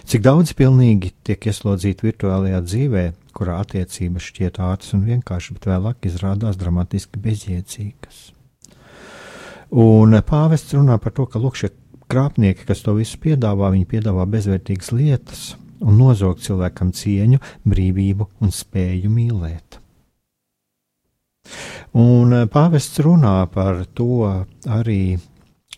Cik 0.10 0.22
daudz 0.26 0.54
pilnīgi 0.58 1.12
tiek 1.26 1.50
ieslodzīti 1.50 2.08
virtuālajā 2.08 2.62
dzīvē, 2.66 3.04
kurā 3.38 3.60
attiecības 3.62 4.32
šķiet 4.32 4.60
ātras 4.64 4.96
un 4.98 5.06
vienkāršas, 5.08 5.58
bet 5.58 5.70
vēlāk 5.70 6.10
izrādās 6.10 6.58
dramatiski 6.60 7.22
bezjēdzīgas. 7.22 8.24
Un 9.78 10.16
pāvests 10.26 10.76
runā 10.78 10.98
par 11.04 11.14
to, 11.14 11.28
ka 11.30 11.42
lūk, 11.44 11.58
šie 11.60 11.72
krāpnieki, 12.12 12.66
kas 12.68 12.84
to 12.86 12.96
visu 12.98 13.20
piedāvā, 13.24 13.72
viņi 13.74 13.90
piedāvā 13.92 14.28
bezvērtīgas 14.32 14.94
lietas 14.96 15.48
un 15.84 16.00
nozog 16.00 16.40
cilvēkam 16.42 16.94
cieņu, 16.96 17.42
brīvību 17.68 18.30
un 18.42 18.54
spēju 18.54 19.12
mīlēt. 19.14 19.82
Un 21.98 22.34
pāvests 22.52 23.00
runā 23.04 23.38
par 23.52 23.86
to 23.96 24.24
arī, 24.68 25.18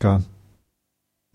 ka 0.02 0.20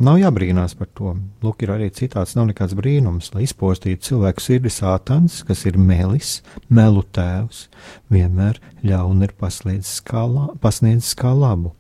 Nav 0.05 0.19
jābrīnās 0.21 0.75
par 0.77 0.89
to. 0.93 1.15
Lūk, 1.41 1.63
ir 1.65 1.71
arī 1.73 1.87
citāts, 1.95 2.35
nav 2.37 2.51
nekāds 2.51 2.75
brīnums, 2.77 3.31
lai 3.33 3.47
izpostītu 3.47 4.05
cilvēku 4.11 4.43
sirdi 4.43 4.73
sātans, 4.73 5.39
kas 5.49 5.63
ir 5.71 5.79
melis, 5.81 6.43
melu 6.69 7.01
tēvs, 7.17 7.69
vienmēr 8.13 8.61
ļaunu 8.85 9.25
ir 9.25 9.33
pasniedzis 9.41 10.03
kā, 10.05 10.27
la, 10.29 10.51
pasniedzis 10.61 11.15
kā 11.17 11.33
labu, 11.33 11.73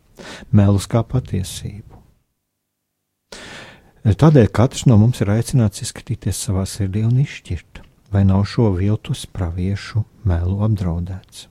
melus 0.54 0.88
kā 0.88 1.04
patiesību. 1.04 2.00
Tādēļ 4.04 4.48
katrs 4.56 4.86
no 4.88 4.96
mums 5.00 5.20
ir 5.20 5.34
aicināts 5.34 5.84
izskatīties 5.84 6.40
savā 6.46 6.64
sirdī 6.68 7.04
un 7.04 7.20
izšķirt, 7.20 7.82
vai 8.14 8.24
nav 8.24 8.46
šo 8.48 8.70
viltus 8.78 9.26
praviešu 9.36 10.06
melu 10.24 10.62
apdraudēts. 10.64 11.48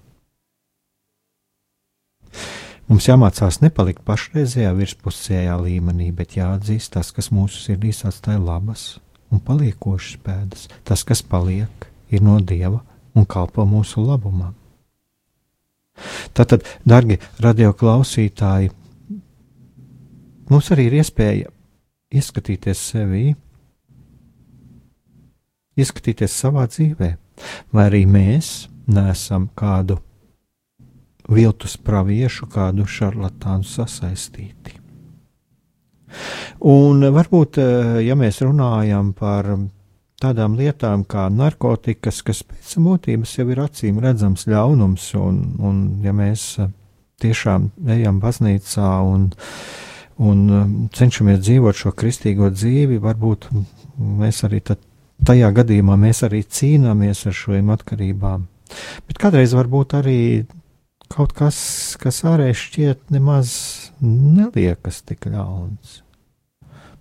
Mums 2.90 3.08
jāmācās 3.08 3.62
nepalikt 3.64 4.04
pašreizējā 4.04 4.74
virspusējā 4.76 5.54
līmenī, 5.62 6.10
bet 6.16 6.36
jāatzīst 6.36 6.92
tas, 6.98 7.14
kas 7.16 7.32
mūsu 7.32 7.62
sirdīs 7.62 8.04
atstāja 8.08 8.42
labas 8.44 8.98
un 9.32 9.40
paliekošas 9.40 10.20
pēdas. 10.26 10.68
Tas, 10.84 11.06
kas 11.08 11.24
paliek, 11.24 11.88
ir 12.12 12.22
no 12.26 12.36
dieva 12.44 12.82
un 13.16 13.26
kalpo 13.30 13.64
mūsu 13.70 14.04
labumam. 14.04 14.54
Tātad, 16.34 16.66
darbie 16.84 17.20
radioklausītāji, 17.42 18.72
mums 20.50 20.72
arī 20.74 20.90
ir 20.90 21.00
iespēja 21.00 21.52
ieskatīties 22.14 22.88
sevī, 22.92 23.26
ieskatīties 25.80 26.40
savā 26.44 26.66
dzīvē, 26.70 27.14
vai 27.74 27.86
arī 27.88 28.04
mēs 28.10 28.56
nesam 28.90 29.48
kādu 29.56 30.02
viltus 31.30 31.78
praviešu, 31.78 32.48
kādu 32.52 32.88
šarlatānu 32.90 33.68
sasaistīti. 33.68 34.80
Un 36.60 37.02
varbūt, 37.02 37.58
eh, 37.58 38.02
ja 38.06 38.16
mēs 38.16 38.42
runājam 38.42 39.14
par 39.14 39.48
tādām 40.22 40.56
lietām 40.56 41.04
kā 41.04 41.28
narkotikas, 41.30 42.22
kas 42.24 42.44
pēc 42.44 42.78
būtības 42.78 43.38
jau 43.38 43.50
ir 43.50 43.64
acīm 43.66 44.00
redzams 44.00 44.46
ļaunums, 44.48 45.10
un, 45.20 45.42
un 45.60 45.84
ja 46.04 46.14
mēs 46.14 46.60
eh, 46.60 46.70
tiešām 47.24 47.72
ejam 47.88 48.22
baznīcā 48.24 48.94
un, 49.04 49.32
un 50.18 50.40
eh, 50.50 50.74
cenšamies 50.94 51.40
dzīvot 51.44 51.76
šo 51.76 51.92
kristīgo 51.92 52.50
dzīvi, 52.54 53.02
varbūt 53.04 53.50
mēs 53.98 54.44
arī 54.48 54.62
tad, 54.62 54.80
tajā 55.26 55.52
gadījumā 55.56 55.98
mēs 56.00 56.24
arī 56.28 56.44
cīnāmies 56.44 57.26
ar 57.28 57.38
šīm 57.38 57.72
atkarībām. 57.74 58.48
Bet 59.08 59.20
kādreiz 59.22 59.54
varbūt 59.54 59.94
arī 60.00 60.46
kaut 61.14 61.34
kas, 61.38 61.58
kas 62.02 62.24
ārēji 62.26 62.58
šķiet 62.58 63.14
nemaz 63.14 63.54
neliekas 64.02 65.04
tik 65.06 65.28
ļauns. 65.30 66.02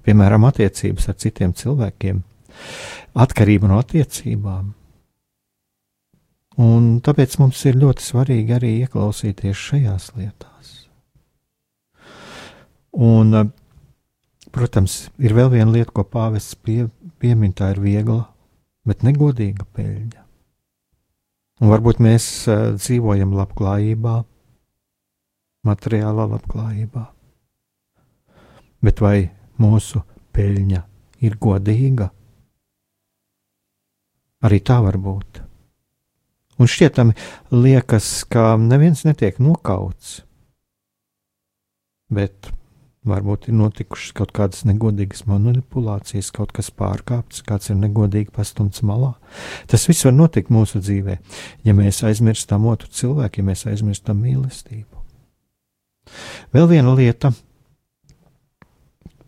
Piemēram, 0.03 0.45
attiecības 0.49 1.09
ar 1.09 1.19
citiem 1.23 1.55
cilvēkiem, 1.57 2.23
atkarība 3.25 3.71
no 3.71 3.79
attiecībām. 3.81 4.73
Un 6.63 6.89
tāpēc 7.05 7.39
mums 7.41 7.63
ir 7.71 7.79
ļoti 7.81 8.05
svarīgi 8.05 8.57
arī 8.59 8.73
ieklausīties 8.83 9.57
šajās 9.71 10.11
lietās. 10.19 10.73
Un, 12.93 13.53
protams, 14.53 15.07
ir 15.17 15.33
vēl 15.39 15.55
viena 15.55 15.71
lieta, 15.73 15.95
ko 15.97 16.05
pāvests 16.05 16.59
pie, 16.61 16.91
piemin, 17.23 17.55
tā 17.57 17.71
ir 17.73 17.81
viegla, 17.81 18.27
bet 18.85 19.07
negodīga 19.07 19.65
peļņa. 19.73 20.22
Un 21.63 21.71
varbūt 21.71 22.01
mēs 22.03 22.25
uh, 22.51 22.73
dzīvojam 22.75 23.37
labklājībā, 23.39 24.17
materiālā 25.69 26.25
labklājībā. 26.33 27.05
Bet 28.83 29.03
vai 29.05 29.17
mūsu 29.63 30.03
peļņa 30.35 30.83
ir 31.23 31.37
godīga? 31.39 32.09
Arī 34.43 34.59
tā 34.67 34.81
var 34.83 34.99
būt. 34.99 35.39
Un 36.59 36.71
šķietami 36.71 37.15
liekas, 37.55 38.09
ka 38.27 38.57
neviens 38.59 39.05
netiek 39.07 39.39
nokauts, 39.43 40.19
bet 42.11 42.51
Varbūt 43.03 43.49
ir 43.51 43.57
notikušas 43.59 44.13
kaut 44.15 44.31
kādas 44.31 44.61
negodīgas 44.63 45.25
manipulācijas, 45.27 46.29
kaut 46.31 46.53
kas 46.55 46.69
pārkāpts, 46.71 47.41
kāds 47.43 47.73
ir 47.73 47.81
negodīgi 47.81 48.31
pastumts 48.31 48.85
malā. 48.87 49.17
Tas 49.67 49.89
viss 49.91 50.07
var 50.07 50.15
notikt 50.15 50.53
mūsu 50.55 50.79
dzīvē, 50.79 51.17
ja 51.67 51.75
mēs 51.75 52.05
aizmirstam 52.07 52.69
otru 52.71 52.93
cilvēku, 52.95 53.41
ja 53.43 53.49
mēs 53.49 53.67
aizmirstam 53.67 54.23
mīlestību. 54.23 55.03
Vēl 56.55 56.69
viena 56.71 56.95
lieta, 56.95 57.33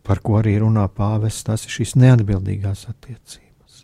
par 0.06 0.22
ko 0.22 0.38
arī 0.38 0.54
runā 0.62 0.86
pāvests, 0.94 1.42
tas 1.48 1.66
ir 1.66 1.74
šīs 1.74 1.96
neatbildīgās 1.98 2.86
attiecības. 2.92 3.80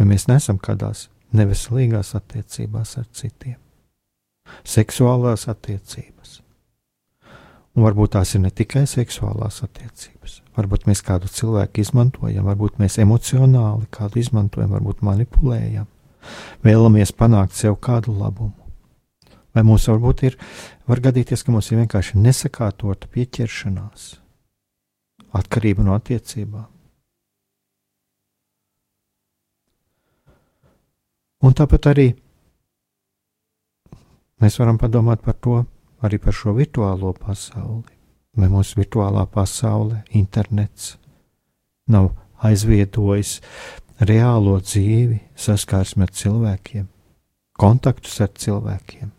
Vai 0.00 0.08
mēs 0.08 0.24
nesam 0.32 0.56
kādās 0.56 1.10
neveselīgās 1.36 2.14
attiecībās 2.16 2.96
ar 3.02 3.12
citiem, 3.12 3.60
seksuālās 4.64 5.50
attiecības? 5.52 6.38
Un 7.74 7.82
varbūt 7.82 8.12
tās 8.14 8.36
ir 8.36 8.44
ne 8.44 8.52
tikai 8.54 8.84
seksuālās 8.86 9.62
attiecības. 9.66 10.40
Varbūt 10.54 10.84
mēs 10.86 11.02
kādu 11.02 11.26
cilvēku 11.26 11.82
izmantojam, 11.82 12.46
varbūt 12.46 12.78
mēs 12.78 13.00
emocionāli 13.02 13.88
kādu 13.94 14.20
izmantojam, 14.22 14.76
varbūt 14.76 15.02
manipulējam, 15.02 15.88
vēlamies 16.62 17.10
panākt 17.18 17.58
sev 17.58 17.80
kādu 17.82 18.14
labumu. 18.14 18.54
Vai 19.54 19.62
mums 19.66 19.86
varbūt 19.90 20.22
ir, 20.26 20.38
var 20.86 21.02
gadīties, 21.02 21.42
ka 21.42 21.54
mums 21.54 21.70
ir 21.70 21.80
vienkārši 21.82 22.18
nesakārtota 22.22 23.10
pieķeršanās, 23.10 24.06
atkarība 25.34 25.86
no 25.86 25.98
attiecībām. 25.98 26.70
Un 31.44 31.52
tāpat 31.52 31.90
arī 31.90 32.08
mēs 34.40 34.56
varam 34.62 34.78
padomāt 34.80 35.22
par 35.26 35.36
to, 35.42 35.58
arī 36.04 36.20
par 36.20 36.36
šo 36.36 36.54
virtuālo 36.56 37.14
pasauli. 37.16 37.92
Vai 38.34 38.48
mūsu 38.50 38.80
virtuālā 38.80 39.22
pasaule, 39.30 40.00
internets, 40.10 40.96
nav 41.86 42.10
aizvietojis 42.42 43.38
reālo 44.02 44.56
dzīvi, 44.58 45.20
saskarsmi 45.38 46.02
ar 46.02 46.10
cilvēkiem, 46.10 46.88
kontaktus 47.54 48.18
ar 48.24 48.32
cilvēkiem, 48.34 49.12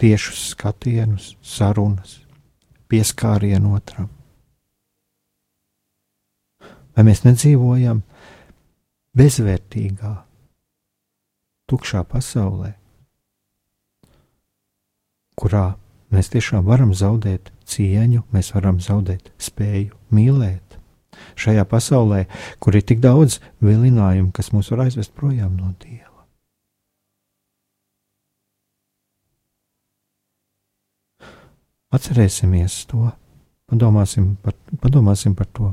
tiešus 0.00 0.52
skatienus, 0.52 1.34
sarunas, 1.42 2.20
pieskārienu 2.90 3.74
otram. 3.74 4.08
Vai 6.94 7.06
mēs 7.06 7.24
nedzīvojam 7.26 8.04
bezvērtīgā, 9.16 10.14
tukšā 11.70 12.02
pasaulē, 12.06 12.72
kurā 15.38 15.66
Mēs 16.10 16.26
tiešām 16.32 16.64
varam 16.66 16.90
zaudēt 16.90 17.52
cieņu, 17.70 18.24
mēs 18.34 18.50
varam 18.56 18.80
zaudēt 18.82 19.30
spēju 19.38 19.94
mīlēt. 20.10 20.78
Šajā 21.38 21.62
pasaulē, 21.70 22.24
kur 22.58 22.74
ir 22.74 22.82
tik 22.86 22.98
daudz 23.04 23.38
vilinājumu, 23.62 24.32
kas 24.34 24.50
mūs 24.50 24.72
var 24.72 24.86
aizvest 24.88 25.14
projām 25.14 25.54
no 25.54 25.70
Dieva. 25.78 26.08
Atcerēsimies 31.94 32.82
to, 32.90 33.12
padomāsim 33.70 34.34
par, 34.42 34.58
padomāsim 34.82 35.38
par 35.38 35.46
to. 35.54 35.72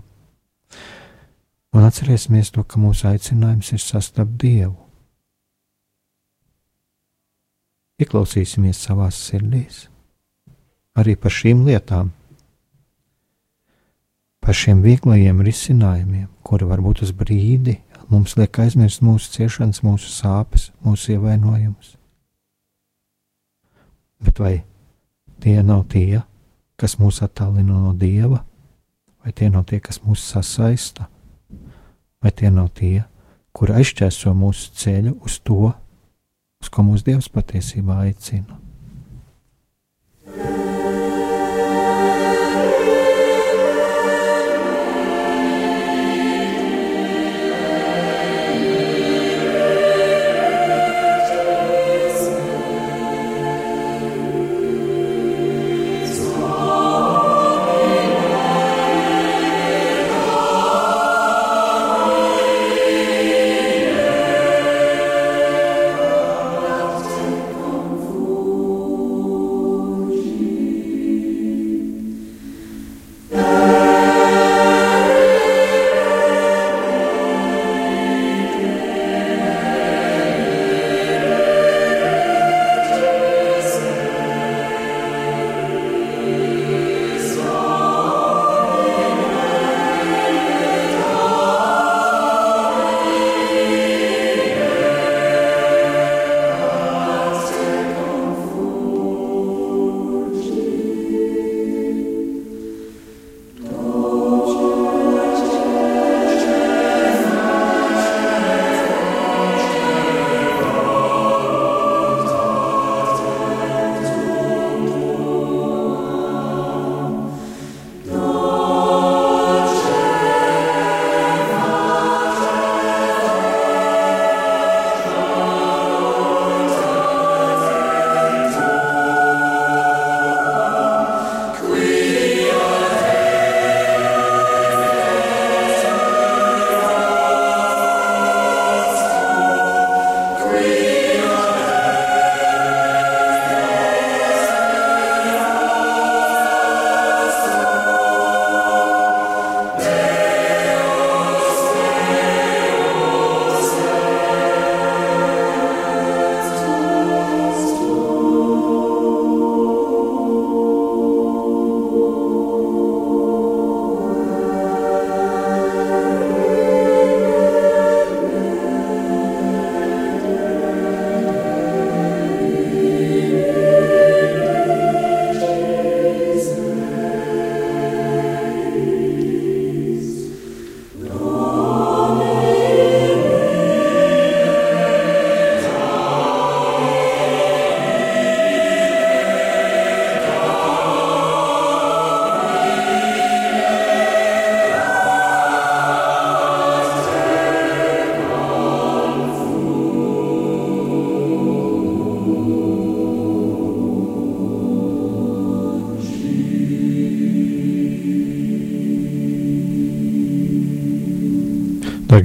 Un 1.73 1.85
atcerēsimies 1.85 2.53
to, 2.53 2.61
ka 2.61 2.81
mūsu 2.81 3.09
aicinājums 3.09 3.73
ir 3.73 3.81
sastapt 3.81 4.37
Dievu. 4.41 4.77
Ieklausīsimies 8.01 8.85
savās 8.85 9.17
sirdīs 9.17 9.87
arī 10.97 11.15
par 11.19 11.33
šīm 11.33 11.65
lietām, 11.67 12.11
par 14.41 14.55
šiem 14.57 14.81
vieglajiem 14.85 15.43
risinājumiem, 15.45 16.29
kuri 16.47 16.67
varbūt 16.69 17.03
uz 17.05 17.11
brīdi 17.15 17.77
mums 18.11 18.37
liek 18.39 18.59
aizmirst 18.63 19.03
mūsu 19.03 19.31
ciešanas, 19.35 19.83
mūsu 19.83 20.11
sāpes, 20.11 20.71
mūsu 20.85 21.17
ievainojumus. 21.17 21.95
Bet 24.23 24.39
vai 24.41 24.53
tie 25.43 25.59
nav 25.63 25.85
tie, 25.91 26.23
kas 26.79 26.97
mūs 27.01 27.21
attālina 27.25 27.75
no 27.75 27.93
Dieva, 27.93 28.43
vai 29.23 29.33
tie 29.35 29.51
nav 29.53 29.67
tie, 29.69 29.81
kas 29.83 29.99
mūs 30.05 30.23
sasaista, 30.23 31.09
vai 32.23 32.31
tie 32.31 32.49
nav 32.53 32.71
tie, 32.79 33.03
kuri 33.53 33.77
aizķēso 33.81 34.33
mūsu 34.37 34.71
ceļu 34.77 35.17
uz 35.25 35.39
to, 35.45 35.73
uz 36.63 36.71
ko 36.71 36.87
mūsu 36.87 37.11
Dievs 37.11 37.29
patiesībā 37.33 38.01
aicina? 38.07 38.66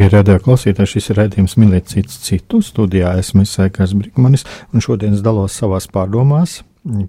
Darbie 0.03 0.17
radio 0.19 0.35
klausītāji, 0.43 0.91
šis 0.97 1.05
ir 1.12 1.19
redzējums 1.21 1.53
mīlēt 1.62 1.93
cits 1.93 2.17
citu. 2.25 2.59
Studijā 2.59 3.12
esmu 3.21 3.45
Sēkars 3.47 3.93
Brīkmanis, 3.95 4.43
un 4.75 4.83
šodien 4.83 5.12
es 5.15 5.21
dalos 5.23 5.55
savās 5.55 5.85
pārdomās 5.87 6.57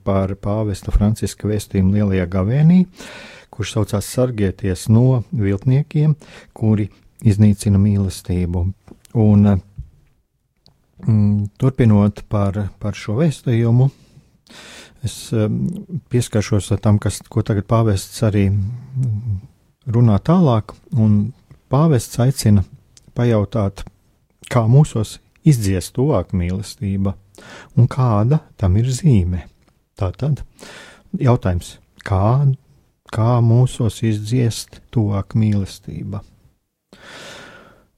par 0.05 0.35
pāvesta 0.37 0.93
Franciska 0.93 1.47
vēstījumu 1.49 1.95
Lielajā 1.95 2.27
gavēnī, 2.35 2.83
kurš 3.49 3.71
saucās 3.73 4.11
sargieties 4.13 4.83
no 4.93 5.23
viltniekiem, 5.33 6.13
kuri 6.53 6.85
iznīcina 7.25 7.81
mīlestību. 7.81 8.61
Un, 9.23 9.49
mm, 11.07 11.49
turpinot 11.57 12.21
par, 12.29 12.61
par 12.77 12.93
šo 12.93 13.17
vēstījumu, 13.23 13.89
es 15.01 15.17
mm, 15.33 15.97
pieskaršos 16.13 16.69
tam, 16.77 17.01
kas, 17.01 17.23
ko 17.25 17.41
tagad 17.41 17.65
pāvests 17.73 18.21
arī 18.29 18.51
runā 19.89 20.21
tālāk, 20.29 20.77
un 20.93 21.33
pāvests 21.73 22.21
aicina 22.21 22.67
pajautāt, 23.15 23.83
kā 24.51 24.65
mūsos 24.69 25.17
izdziest 25.43 25.93
tuvāk 25.97 26.33
mīlestība 26.37 27.15
un 27.77 27.89
kāda 27.91 28.41
tam 28.57 28.77
ir 28.79 28.89
zīme. 28.93 29.45
Tātad 29.99 30.41
jautājums, 31.19 31.77
kā, 32.05 32.53
kā 33.13 33.33
mūsos 33.45 34.01
izdziest 34.05 34.81
tuvāk 34.93 35.35
mīlestība? 35.37 36.23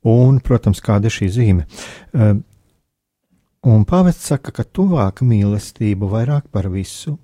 Un, 0.06 0.40
protams, 0.44 0.82
kāda 0.86 1.10
ir 1.10 1.16
šī 1.16 1.30
zīme? 1.34 1.66
Ehm, 2.14 2.44
un 3.66 3.86
pāvests 3.90 4.30
saka, 4.30 4.54
ka 4.54 4.66
tuvāk 4.66 5.24
mīlestību 5.26 6.12
vairāk 6.12 6.52
par 6.54 6.70
visu 6.70 7.16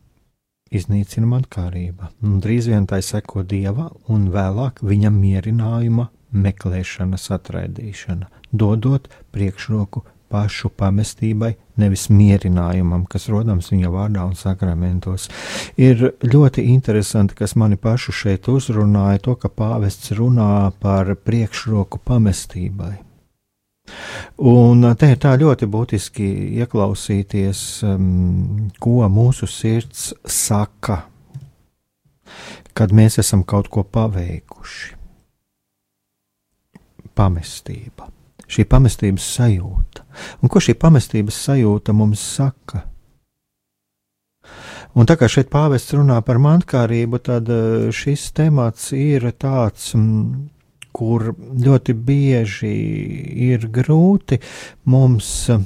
iznīcina 0.71 1.27
mankārība. 1.29 2.09
Un 2.23 2.39
drīz 2.41 2.71
vien 2.71 2.87
tai 2.89 3.03
seko 3.05 3.43
dieva 3.43 3.89
un 4.09 4.29
vēlāk 4.33 4.81
viņa 4.81 5.11
mierinājuma 5.13 6.07
meklēšanas 6.31 7.29
atraidīšana, 7.35 8.27
dodot 8.51 9.07
priekšroku 9.35 10.03
pašu 10.31 10.71
pamestībai, 10.79 11.53
nevis 11.81 12.07
mierinājumam, 12.13 13.03
kas 13.09 13.27
rodams 13.31 13.71
viņa 13.73 13.91
vārdā 13.91 14.23
un 14.29 14.37
sakramentos. 14.39 15.27
Ir 15.81 16.13
ļoti 16.23 16.65
interesanti, 16.71 17.35
kas 17.41 17.57
mani 17.59 17.77
pašu 17.79 18.15
šeit 18.15 18.47
uzrunāja, 18.51 19.21
to, 19.25 19.35
ka 19.35 19.51
pāvests 19.51 20.13
runā 20.17 20.71
par 20.83 21.13
priekšroku 21.15 22.01
pamestībai. 22.07 22.93
Un 24.47 24.85
te 24.95 25.09
ir 25.11 25.19
tā 25.19 25.33
ļoti 25.41 25.67
būtiski 25.67 26.27
ieklausīties, 26.61 27.65
um, 27.89 28.69
ko 28.79 29.01
mūsu 29.11 29.49
sirds 29.51 30.11
saka, 30.23 31.01
kad 32.77 32.95
mēs 32.95 33.19
esam 33.19 33.43
kaut 33.43 33.67
ko 33.73 33.83
paveikuši 33.83 35.00
pamestība, 37.15 38.07
šī 38.47 38.65
pamestības 38.69 39.27
sajūta. 39.37 40.05
Un 40.41 40.51
ko 40.51 40.61
šī 40.63 40.75
pamestības 40.79 41.37
sajūta 41.47 41.95
mums 41.95 42.23
saka? 42.37 42.85
Un 44.91 45.07
tā 45.07 45.15
kā 45.15 45.29
šeit 45.31 45.47
pāvests 45.51 45.93
runā 45.95 46.17
par 46.27 46.39
mantkārību, 46.43 47.19
tad 47.23 47.47
eh, 47.51 47.91
šis 47.95 48.31
temats 48.35 48.89
ir 48.97 49.29
tāds, 49.39 49.93
kur 50.91 51.29
ļoti 51.39 51.95
bieži 51.95 52.73
ir 53.47 53.69
grūti 53.71 54.41
mums 54.91 55.29
eh, 55.53 55.63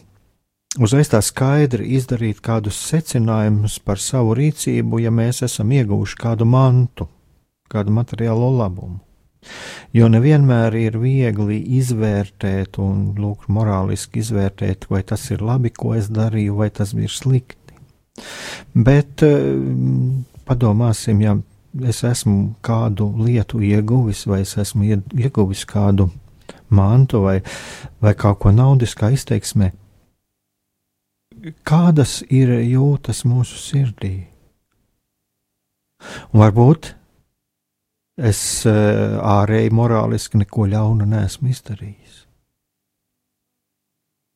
uzreiz 0.77 1.09
tā 1.09 1.23
skaidri 1.25 1.95
izdarīt 1.97 2.43
kādus 2.45 2.77
secinājumus 2.91 3.79
par 3.81 4.01
savu 4.01 4.35
rīcību, 4.37 5.01
ja 5.01 5.13
mēs 5.13 5.41
esam 5.47 5.73
ieguvuši 5.73 6.21
kādu 6.21 6.45
mantu, 6.45 7.09
kādu 7.71 7.95
materiālo 7.95 8.51
labumu. 8.59 9.04
Jo 9.95 10.09
nevienmēr 10.11 10.75
ir 10.79 10.97
viegli 10.99 11.61
izvērtēt 11.77 12.79
un 12.83 13.13
lūk, 13.19 13.47
morāliski 13.47 14.19
izvērtēt, 14.23 14.89
vai 14.91 15.03
tas 15.07 15.23
ir 15.31 15.43
labi, 15.45 15.71
ko 15.71 15.93
es 15.95 16.09
darīju, 16.11 16.57
vai 16.59 16.69
tas 16.73 16.93
ir 16.97 17.11
slikti. 17.11 17.77
Bet 18.75 19.23
eh, 19.23 19.45
padomāsim, 20.47 21.21
ja 21.23 21.37
es 21.83 22.03
esmu 22.07 22.55
kādu 22.63 23.09
lietu 23.19 23.61
ieguvis, 23.63 24.25
vai 24.27 24.41
es 24.43 24.55
esmu 24.59 24.87
ieguvis 25.15 25.65
kādu 25.67 26.09
mantu 26.69 27.21
vai, 27.25 27.39
vai 28.01 28.15
kaut 28.15 28.39
ko 28.43 28.51
naudiskā 28.55 29.11
izteiksmē, 29.15 29.71
kādas 31.67 32.21
ir 32.29 32.53
jūtas 32.63 33.25
mūsu 33.27 33.59
sirdī? 33.59 34.15
Un 36.33 36.41
varbūt 36.43 36.94
es 38.17 38.39
eh, 38.69 39.17
ārēji 39.19 39.73
morāliski 39.75 40.39
neko 40.41 40.67
ļaunu 40.71 41.07
neesmu 41.09 41.51
izdarījis. 41.51 42.21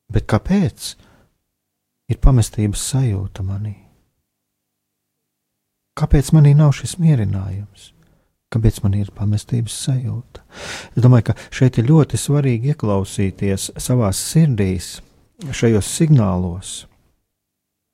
Bet 0.09 0.25
kāpēc 0.29 0.95
ir 2.09 2.17
pamestības 2.17 2.81
sajūta 2.91 3.45
manī? 3.45 3.75
Kāpēc 5.99 6.31
manī 6.33 6.55
nav 6.57 6.73
šis 6.77 6.97
mierinājums? 6.99 7.91
Kāpēc 8.49 8.79
man 8.81 8.95
ir 8.97 9.11
pamestības 9.13 9.75
sajūta? 9.85 10.41
Es 10.95 11.03
domāju, 11.03 11.27
ka 11.29 11.35
šeit 11.53 11.77
ir 11.77 11.91
ļoti 11.91 12.17
svarīgi 12.17 12.71
ieklausīties 12.73 13.69
savā 13.77 14.09
sirdīs, 14.15 14.95
šajos 15.53 15.91
signālos, 15.99 16.71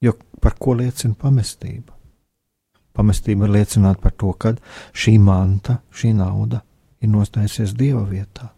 jo 0.05 0.15
par 0.39 0.55
ko 0.61 0.77
liecina 0.79 1.17
pamestība? 1.19 1.94
Pamestība 2.95 3.45
var 3.45 3.55
liecināt 3.57 3.99
par 4.01 4.13
to, 4.15 4.31
ka 4.39 4.53
šī 4.95 5.17
manta, 5.19 5.81
šī 5.91 6.13
nauda 6.15 6.61
ir 7.03 7.11
nostājusies 7.11 7.75
dieva 7.75 8.05
vietā. 8.07 8.51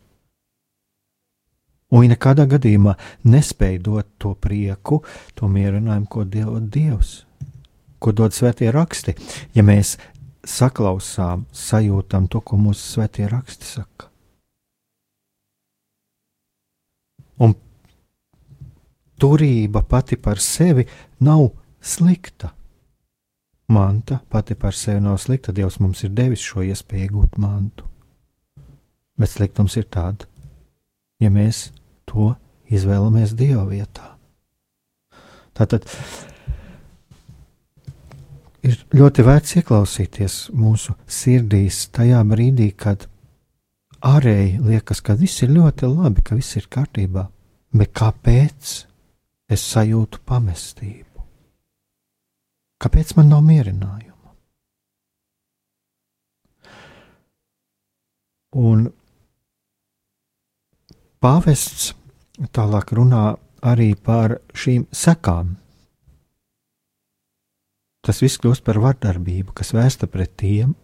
Un 1.88 2.04
viņa 2.04 2.18
nekādā 2.18 2.44
gadījumā 2.52 2.98
nespēja 3.32 3.80
dot 3.86 4.10
to 4.20 4.34
prieku, 4.36 5.00
to 5.36 5.48
mierinājumu, 5.48 6.10
ko 6.12 6.26
dod 6.28 6.68
Dievs, 6.74 7.22
ko 8.04 8.12
dod 8.12 8.36
svētie 8.36 8.74
raksti. 8.76 9.16
Ja 9.56 9.64
mēs 9.64 9.96
saklausām, 10.44 11.46
sajūtam 11.56 12.28
to, 12.28 12.44
ko 12.44 12.60
mūsu 12.60 12.84
svētie 12.98 13.30
raksti 13.32 13.72
saka. 13.72 14.12
Un 17.40 17.56
turība 19.22 19.86
pati 19.88 20.20
par 20.20 20.42
sevi 20.44 20.84
nav 21.24 21.48
slikta 21.80 22.52
manta 23.68 24.20
pati 24.30 24.56
par 24.56 24.76
sevi 24.76 25.02
nav 25.04 25.18
slikta. 25.22 25.52
Dievs 25.52 25.80
mums 25.80 26.04
ir 26.04 26.14
devis 26.16 26.44
šo 26.44 26.64
iespēju 26.66 27.08
iegūt 27.08 27.38
mantu. 27.42 27.88
Bet 29.18 29.34
sliktums 29.34 29.78
ir 29.80 29.88
tāds, 29.90 30.28
ja 31.20 31.32
mēs 31.34 31.72
to 32.06 32.36
izvēlamies 32.70 33.34
Dieva 33.38 33.66
vietā. 33.70 34.14
Tātad 35.58 35.88
ir 38.68 38.78
ļoti 38.94 39.26
vērts 39.26 39.58
ieklausīties 39.62 40.36
mūsu 40.54 40.94
sirdīs 41.10 41.88
tajā 41.96 42.22
brīdī, 42.30 42.70
kad 42.78 43.08
ārēji 44.06 44.62
liekas, 44.68 45.02
ka 45.02 45.18
viss 45.18 45.42
ir 45.42 45.56
ļoti 45.56 45.90
labi, 45.90 46.22
ka 46.22 46.38
viss 46.38 46.60
ir 46.60 46.70
kārtībā, 46.70 47.26
bet 47.74 47.94
kāpēc 47.98 48.78
es 49.50 49.68
sajūtu 49.74 50.22
pamestību? 50.28 51.07
Kāpēc 52.78 53.16
man 53.18 53.32
nav 53.34 53.42
mierinājuma? 53.46 54.34
Un 58.58 58.88
pāvests 61.22 61.92
tālāk 62.54 62.94
runā 62.98 63.24
arī 63.66 63.92
par 63.98 64.38
šīm 64.54 64.86
sekām. 64.94 65.56
Tas 68.06 68.22
viss 68.24 68.40
kļūst 68.40 68.64
par 68.64 68.80
vardarbību, 68.80 69.52
kas 69.58 69.74
vērsta 69.76 70.08
pret 70.08 70.38
tiem, 70.40 70.76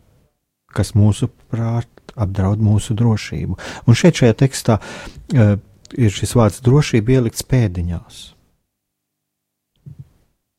kas 0.73 0.91
mūsu 0.97 1.29
prāt 1.53 1.87
apdraud 2.19 2.61
mūsu 2.61 2.97
drošību. 2.97 3.57
Un 3.87 3.97
šeit 3.97 4.19
šajā 4.19 4.35
tekstā 4.41 4.79
uh, 4.81 5.55
ir 5.93 6.13
šis 6.13 6.33
vārds 6.35 6.61
drošība 6.65 7.19
ielikts 7.19 7.45
pēdiņās 7.47 8.23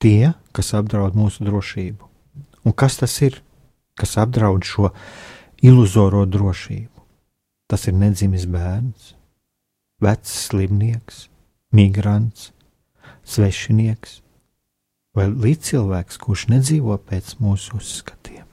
tie, 0.04 0.34
kas 0.52 0.74
apdraud 0.76 1.16
mūsu 1.16 1.46
drošību. 1.46 2.10
Un 2.64 2.76
kas 2.76 2.98
tas 3.00 3.14
ir, 3.24 3.40
kas 3.96 4.16
apdraud 4.20 4.64
šo 4.68 4.90
iluzoro 5.64 6.24
drošību? 6.28 6.90
Tas 7.70 7.86
ir 7.88 7.96
nedzimis 7.96 8.44
bērns, 8.50 9.14
vecs 10.04 10.34
slimnieks, 10.48 11.28
migrants, 11.72 12.50
svešinieks 13.24 14.20
vai 15.16 15.28
līdzcilvēks, 15.30 16.18
kurš 16.20 16.48
nedzīvo 16.52 16.98
pēc 17.08 17.36
mūsu 17.40 17.78
uzskatiem. 17.78 18.44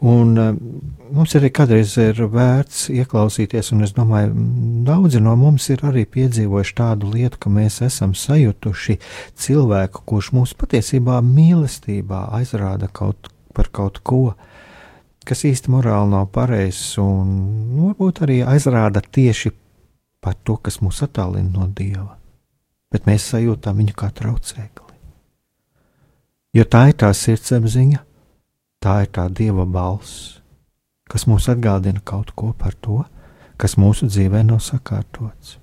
Un 0.00 0.36
uh, 0.40 0.54
mums 1.12 1.34
arī 1.36 1.50
kādreiz 1.52 1.92
ir 2.00 2.22
vērts 2.32 2.86
ieklausīties, 2.94 3.68
un 3.74 3.84
es 3.84 3.92
domāju, 3.92 4.32
daudzi 4.86 5.20
no 5.20 5.34
mums 5.36 5.66
ir 5.72 5.84
arī 5.84 6.06
piedzīvojuši 6.08 6.76
tādu 6.78 7.10
lietu, 7.12 7.40
ka 7.42 7.52
mēs 7.52 7.82
esam 7.84 8.14
sajutuši 8.16 8.96
cilvēku, 9.36 10.06
kurš 10.08 10.32
mūs 10.38 10.56
patiesībā 10.56 11.20
mīlestībā 11.26 12.30
aizrāda 12.38 12.88
kaut 12.88 13.28
par 13.52 13.68
kaut 13.74 14.00
ko, 14.06 14.22
kas 15.28 15.44
īsti 15.44 15.72
morāli 15.74 16.14
nav 16.14 16.30
pareizs 16.32 16.96
un 17.02 17.34
varbūt 17.76 18.22
arī 18.24 18.40
aizrāda 18.46 19.02
tieši 19.04 19.52
par 20.24 20.36
to, 20.44 20.56
kas 20.56 20.80
mūs 20.84 21.02
attālina 21.04 21.50
no 21.52 21.68
Dieva, 21.68 22.14
bet 22.92 23.08
mēs 23.08 23.32
sajūtām 23.34 23.82
viņu 23.82 23.96
kā 24.00 24.08
traucēkli. 24.16 24.88
Jo 26.56 26.64
tā 26.66 26.88
ir 26.90 26.96
tā 26.98 27.12
sirdsapziņa, 27.14 28.00
tā 28.80 29.02
ir 29.04 29.10
tā 29.12 29.26
Dieva 29.28 29.66
balss, 29.68 30.40
kas 31.10 31.26
mums 31.28 31.48
atgādina 31.52 32.00
kaut 32.04 32.32
ko 32.32 32.54
par 32.56 32.76
to, 32.80 33.02
kas 33.60 33.76
mūsu 33.76 34.08
dzīvē 34.08 34.44
nav 34.48 34.62
sakārtots. 34.64 35.58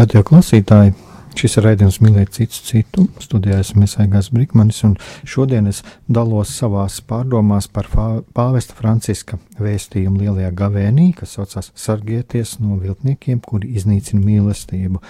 Darbie 0.00 0.16
radioklausītāji, 0.16 0.94
šis 1.36 1.58
ir 1.58 1.64
raidījums 1.66 1.98
Mīlēt 2.00 2.30
citu 2.32 2.56
citu. 2.64 3.02
Studijā 3.20 3.58
esmu 3.60 3.84
Aigās 4.00 4.30
Brīsmanis, 4.32 4.78
un 4.86 4.94
šodien 5.28 5.66
es 5.68 5.82
dalos 6.08 6.54
savās 6.56 7.02
pārdomās 7.04 7.68
par 7.68 7.90
pāvesta 8.32 8.78
Franciska 8.78 9.36
vēstījumu 9.60 10.22
lielajā 10.22 10.54
gavēnī, 10.56 11.10
kas 11.18 11.36
saucās 11.36 11.68
Sargieties 11.76 12.54
no 12.62 12.78
viltniekiem, 12.80 13.42
kuri 13.44 13.74
iznīcina 13.76 14.24
mīlestību. 14.24 15.02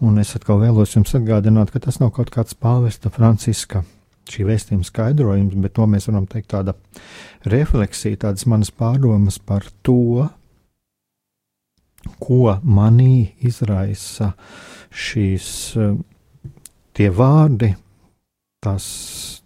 Un 0.00 0.16
es 0.24 0.32
atkal 0.38 0.62
vēlos 0.64 0.96
jums 0.96 1.12
atgādināt, 1.18 1.74
ka 1.74 1.84
tas 1.84 2.00
nav 2.00 2.14
kaut 2.16 2.32
kāds 2.32 2.56
pāvesta 2.56 3.12
Franciska 3.12 3.84
šī 4.32 4.48
vēstījuma 4.48 4.88
skaidrojums, 4.88 5.60
bet 5.60 5.76
to 5.76 5.84
mēs 5.84 6.08
varam 6.08 6.24
teikt 6.24 6.54
tāda 6.54 6.72
refleksija, 7.44 8.24
tādas 8.24 8.48
manas 8.48 8.72
pārdomas 8.72 9.36
par 9.44 9.68
to, 9.84 10.30
ko 12.18 12.56
manī 12.62 13.34
izraisa 13.44 14.32
šīs 14.94 15.48
eh, 15.76 15.94
tie 16.96 17.08
vārdi, 17.14 17.72
tās 18.64 18.86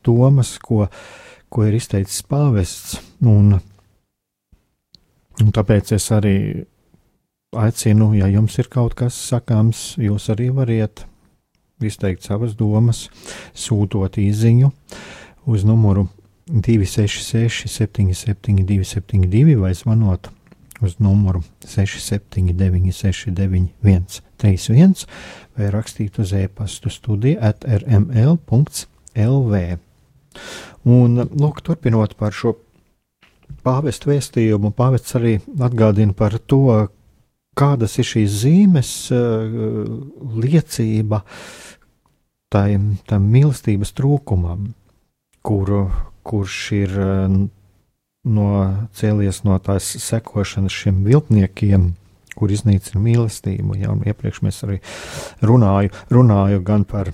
domas, 0.05 0.57
ko, 0.63 0.87
ko 1.53 1.67
ir 1.69 1.77
izteicis 1.77 2.23
pāvests. 2.29 2.99
Un, 3.29 3.57
un 5.43 5.55
tāpēc 5.55 5.95
es 5.97 6.09
arī 6.15 6.37
aicinu, 7.53 8.13
ja 8.17 8.29
jums 8.33 8.57
ir 8.59 8.71
kaut 8.73 8.97
kas 8.99 9.17
sakāms, 9.29 9.93
jūs 10.01 10.31
arī 10.33 10.49
variet 10.55 11.05
izteikt 11.83 12.25
savas 12.25 12.55
domas, 12.57 13.09
sūtot 13.59 14.17
īsiņu 14.23 14.71
uz 15.51 15.65
numuru 15.67 16.07
266, 16.47 17.67
77, 17.69 18.65
272 18.69 19.59
vai 19.61 19.75
zvanot 19.77 20.31
uz 20.83 20.99
numuru 21.03 21.43
679, 21.67 22.93
691, 22.93 24.21
31 24.43 25.07
vai 25.57 25.71
rakstīt 25.73 26.19
uz 26.23 26.33
e-pastu 26.37 26.91
studiju 26.91 27.39
at 27.41 27.65
rml.lv. 27.65 29.63
Un, 30.83 31.23
lūk, 31.29 31.63
turpinot 31.63 32.17
par 32.19 32.35
šo 32.35 32.57
pāvestu 33.63 34.11
vēstījumu, 34.11 34.73
pāvests 34.75 35.17
arī 35.19 35.37
atgādina 35.63 36.17
par 36.17 36.39
to, 36.51 36.89
kādas 37.59 37.99
ir 38.01 38.09
šīs 38.09 38.39
zīmes 38.43 38.93
uh, 39.15 39.57
liecība 40.43 41.23
tam, 42.53 42.95
tam 43.09 43.29
mīlestības 43.33 43.93
trūkumam, 43.99 44.73
kuru, 45.45 45.85
kurš 46.27 46.59
ir 46.81 46.97
uh, 46.97 47.37
no 48.25 48.51
cēlies 48.95 49.43
no 49.47 49.59
tās 49.63 49.89
sekošanas 50.05 50.73
šiem 50.73 51.03
viltniekiem, 51.07 51.91
kur 52.39 52.53
iznīcina 52.55 53.03
mīlestību. 53.03 53.77
Ja, 53.83 53.97
iepriekš 54.13 54.45
mēs 54.47 54.63
arī 54.67 54.79
runāju, 55.43 55.93
runāju 56.11 56.63
gan 56.67 56.87
par 56.89 57.13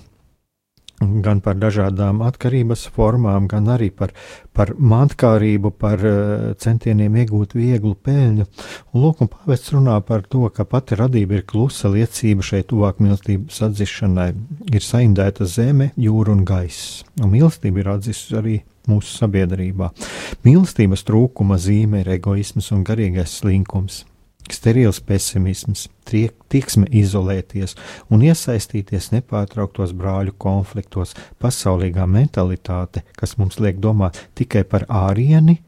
gan 0.99 1.39
par 1.39 1.55
dažādām 1.59 2.21
atkarības 2.27 2.85
formām, 2.95 3.47
gan 3.47 3.69
arī 3.71 3.89
par, 3.95 4.11
par 4.53 4.73
mantkārību, 4.75 5.71
par 5.79 6.03
uh, 6.03 6.49
centieniem 6.59 7.15
iegūt 7.21 7.55
vieglu 7.55 7.95
peļņu. 7.95 8.47
Un 8.93 9.05
lūk, 9.05 9.23
un 9.23 9.31
pāvests 9.31 9.73
runā 9.75 9.99
par 10.05 10.25
to, 10.27 10.45
ka 10.51 10.65
pati 10.67 10.99
radība 10.99 11.39
ir 11.39 11.45
klusa 11.47 11.91
liecība 11.93 12.45
šeit 12.45 12.69
tuvāk 12.73 12.99
mīlestības 13.03 13.61
atzīšanai. 13.69 14.29
Ir 14.73 14.85
saindēta 14.85 15.47
zeme, 15.47 15.93
jūra 15.95 16.35
un 16.35 16.43
gaiss. 16.47 17.05
Un 17.21 17.31
mīlestība 17.31 17.83
ir 17.83 17.93
atzīst 17.95 18.35
arī 18.39 18.59
mūsu 18.89 19.15
sabiedrībā. 19.21 19.91
Mīlestības 20.45 21.05
trūkuma 21.07 21.59
zīme 21.61 22.03
ir 22.03 22.13
egoisms 22.17 22.71
un 22.75 22.83
garīgais 22.87 23.39
slinkums, 23.39 24.03
sterils 24.49 24.99
pesimisms, 25.05 25.87
tieksme 26.09 26.89
izolēties 26.89 27.75
un 28.09 28.25
iesaistīties 28.25 29.11
nepārtrauktos 29.13 29.93
brāļu 29.97 30.35
konfliktos, 30.41 31.15
pasaulīgā 31.41 32.07
mentalitāte, 32.09 33.05
kas 33.17 33.37
mums 33.37 33.59
liek 33.61 33.81
domāt 33.81 34.19
tikai 34.39 34.65
par 34.67 34.87
ārieni 34.89 35.59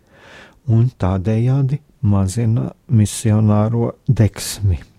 un 0.70 0.90
tādējādi 1.02 1.82
mazina 2.02 2.72
misionāro 2.90 3.94
deksmi. 4.08 4.91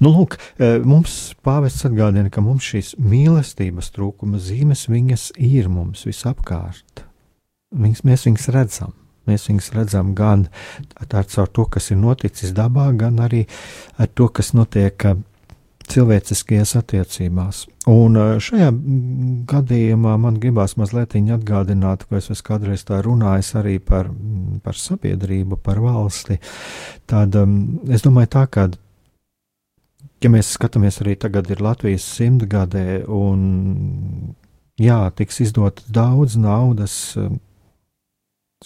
Nu, 0.00 0.12
lūk, 0.14 0.36
e, 0.58 0.72
mums 0.84 1.34
pāvests 1.44 1.86
atgādina, 1.88 2.30
ka 2.32 2.42
mums 2.44 2.66
šīs 2.72 2.94
mīlestības 3.00 3.92
trūkuma 3.96 4.40
zīmes 4.42 4.86
viņas 4.90 5.30
ir 5.38 5.70
mums 5.72 6.06
visapkārt. 6.08 7.04
Viņas, 7.70 8.04
mēs 8.06 8.26
viņas 8.26 8.50
redzam. 8.54 8.94
Mēs 9.28 9.46
viņus 9.46 9.72
redzam 9.76 10.14
gan 10.18 10.48
ar 10.98 11.50
to, 11.52 11.66
kas 11.70 11.90
ir 11.92 12.00
noticis 12.00 12.54
dabā, 12.56 12.88
gan 12.98 13.20
arī 13.22 13.44
ar 14.00 14.08
to, 14.08 14.26
kas 14.34 14.54
notiek 14.56 15.04
cilvēciskajās 15.90 16.74
attiecībās. 16.78 17.64
Un 17.90 18.18
šajā 18.42 18.70
gadījumā 19.50 20.14
man 20.22 20.38
gribās 20.42 20.76
mazliet 20.78 21.16
atgādināt, 21.18 22.06
ko 22.06 22.20
es 22.20 22.44
kādreiz 22.46 22.84
tā 22.86 23.00
runājis 23.04 23.54
arī 23.58 23.78
par, 23.82 24.10
par 24.62 24.78
sabiedrību, 24.78 25.58
par 25.64 25.80
valsti. 25.82 26.38
Tad 27.10 27.36
es 27.90 28.06
domāju 28.06 28.32
tā, 28.36 28.46
ka 28.46 28.68
ja 30.20 30.30
mēs 30.32 30.54
skatāmies 30.56 31.00
arī 31.02 31.16
tagad 31.20 31.50
ir 31.50 31.62
Latvijas 31.64 32.04
simtgadē, 32.18 33.02
un 33.08 34.34
jā, 34.80 35.00
tiks 35.16 35.40
izdot 35.46 35.82
daudz 35.88 36.36
naudas 36.40 36.96
um, 37.20 37.38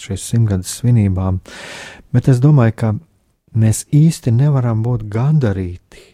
šīs 0.00 0.26
simtgades 0.32 0.72
svinībām, 0.80 1.40
bet 2.14 2.30
es 2.32 2.42
domāju, 2.42 2.76
ka 2.80 2.92
mēs 3.54 3.84
īsti 3.94 4.34
nevaram 4.34 4.82
būt 4.82 5.06
gandarīti 5.10 6.10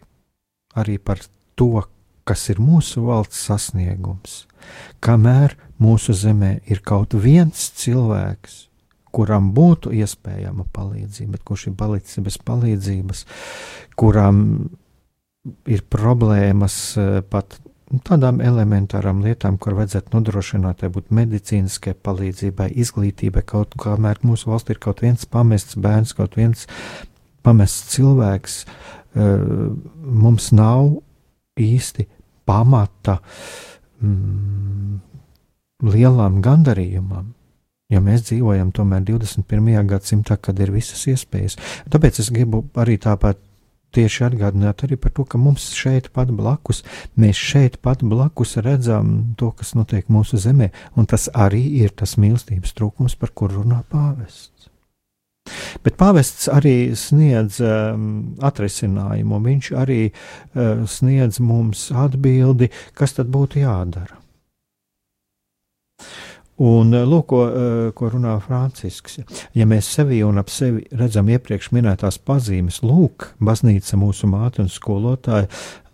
arī 0.81 0.99
par 1.03 1.23
to, 1.59 1.81
kas 2.29 2.47
ir 2.53 2.61
mūsu 2.63 3.07
valsts 3.09 3.47
sasniegums, 3.49 4.45
kamēr 5.03 5.57
mūsu 5.81 6.15
zemē 6.15 6.59
ir 6.71 6.83
kaut 6.85 7.17
viens 7.17 7.71
cilvēks, 7.81 8.67
kuram 9.11 9.51
būtu 9.57 9.91
iespējama 9.97 10.69
palīdzība, 10.71 11.33
bet 11.35 11.47
kurš 11.49 11.71
ir 11.71 11.75
palicis 11.81 12.21
bez 12.23 12.37
palīdzības, 12.47 13.25
kuram 13.99 14.45
ir 15.71 15.83
problēmas 15.93 16.77
eh, 17.01 17.21
pat 17.27 17.59
tādām 18.07 18.39
elementārām 18.45 19.23
lietām, 19.25 19.57
kur 19.59 19.75
vajadzētu 19.79 20.15
nodrošināt, 20.15 20.85
lai 20.85 20.93
būtu 20.95 21.17
medicīniskai 21.17 21.97
palīdzībai, 22.07 22.69
izglītībai, 22.85 23.43
kaut 23.49 23.75
kamēr 23.81 24.21
mūsu 24.27 24.53
valstī 24.53 24.77
ir 24.77 24.83
kaut 24.85 25.03
viens 25.03 25.27
pamests 25.27 25.79
bērns, 25.81 26.15
kaut 26.15 26.39
viens 26.39 26.69
pamests 27.47 27.97
cilvēks, 27.97 28.63
eh, 29.17 29.45
mums 30.23 30.53
nav 30.55 31.01
īsti 31.61 32.07
pamata 32.47 33.19
mm, 34.01 34.97
lielam 35.91 36.41
gandarījumam. 36.45 37.35
Jo 37.91 37.99
mēs 38.05 38.23
dzīvojam 38.29 38.69
tomēr 38.71 39.03
21. 39.03 39.73
gadsimtā, 39.91 40.37
kad 40.39 40.61
ir 40.63 40.71
visas 40.71 41.01
iespējas. 41.11 41.57
Tāpēc 41.91 42.21
es 42.23 42.29
gribu 42.31 42.63
arī 42.79 43.01
tāpat 43.03 43.41
tieši 43.97 44.27
atgādināt 44.29 44.85
arī 44.87 44.99
par 45.01 45.15
to, 45.17 45.25
ka 45.25 45.41
mums 45.41 45.71
šeit 45.77 46.11
pat 46.15 46.31
blakus, 46.35 46.83
mēs 47.21 47.41
šeit 47.41 47.81
pat 47.85 48.05
blakus 48.07 48.57
redzam 48.63 49.35
to, 49.41 49.51
kas 49.57 49.75
notiek 49.79 50.09
mūsu 50.13 50.41
zemē, 50.41 50.71
un 50.97 51.11
tas 51.11 51.29
arī 51.35 51.63
ir 51.83 51.95
tas 51.97 52.17
mīlestības 52.21 52.77
trūkums, 52.79 53.19
par 53.21 53.35
kuru 53.35 53.63
runā 53.63 53.83
pāvests. 53.91 54.69
Bet 55.83 55.97
pāvests 55.99 56.47
arī 56.53 56.93
sniedz 56.99 57.59
um, 57.65 58.37
atrisinājumu, 58.45 59.41
viņš 59.47 59.71
arī 59.81 60.01
uh, 60.11 60.85
sniedz 60.87 61.41
mums 61.43 61.89
atbildi, 61.91 62.71
kas 62.95 63.17
tad 63.19 63.33
būtu 63.33 63.65
jādara. 63.65 64.20
Un 66.61 66.93
eh, 66.93 67.07
lūk, 67.09 67.27
ko, 67.31 67.41
eh, 67.49 67.91
ko 67.97 68.11
runā 68.13 68.35
Francisks. 68.45 69.19
Ja 69.57 69.65
mēs 69.69 69.89
sevi 69.95 70.21
un 70.27 70.41
ap 70.41 70.51
sevi 70.53 70.85
redzam 70.93 71.31
iepriekš 71.33 71.71
minētās 71.73 72.21
pazīmes, 72.21 72.83
lūk, 72.85 73.31
baznīca 73.41 73.97
mūsu 74.01 74.29
māte 74.29 74.61
un 74.61 74.69
skolotāja 74.69 75.49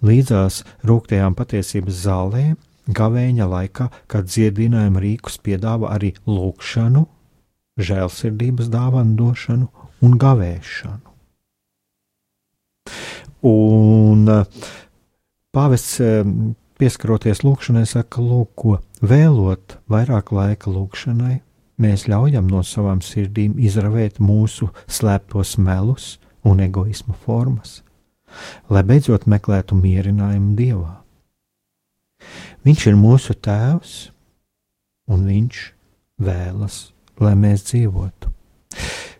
līdzās 0.07 0.65
rūktajām 0.87 1.39
patiesības 1.39 2.03
zālēm, 2.09 2.57
gavēņa 2.91 3.47
laikā, 3.53 3.89
kad 4.11 4.27
dziedinājuma 4.27 5.03
rīkus 5.03 5.39
piedāvā 5.39 5.95
arī 5.95 6.13
lūkšanu, 6.27 7.07
žēlsirdības 7.79 8.71
dāvanu 8.73 9.15
došanu 9.21 9.71
un 10.03 10.19
gavēšanu. 10.19 11.15
Un 13.47 14.31
eh, 14.35 14.63
pāvests 15.55 16.01
pieskaroties 16.81 17.43
lūkšanai, 17.45 17.85
saka, 17.89 18.23
lūk, 18.23 18.53
ko 18.59 18.77
vēlot 19.05 19.79
vairāk 19.93 20.33
laika 20.37 20.73
lūkšanai, 20.73 21.41
mēs 21.83 22.07
ļaujam 22.11 22.49
no 22.51 22.63
savām 22.65 23.03
sirdīm 23.05 23.57
izravēt 23.61 24.21
mūsu 24.21 24.71
slēptos 24.87 25.57
melus 25.61 26.17
un 26.47 26.63
egoismu 26.65 27.17
formas, 27.25 27.81
lai 28.71 28.85
beidzot 28.87 29.27
meklētu 29.31 29.79
mierinājumu 29.79 30.55
Dievā. 30.59 30.95
Viņš 32.67 32.87
ir 32.91 32.97
mūsu 32.99 33.37
tēvs, 33.39 33.97
un 35.13 35.27
viņš 35.29 35.61
vēlas, 36.23 36.79
lai 37.21 37.35
mēs 37.39 37.67
dzīvotu. 37.69 38.33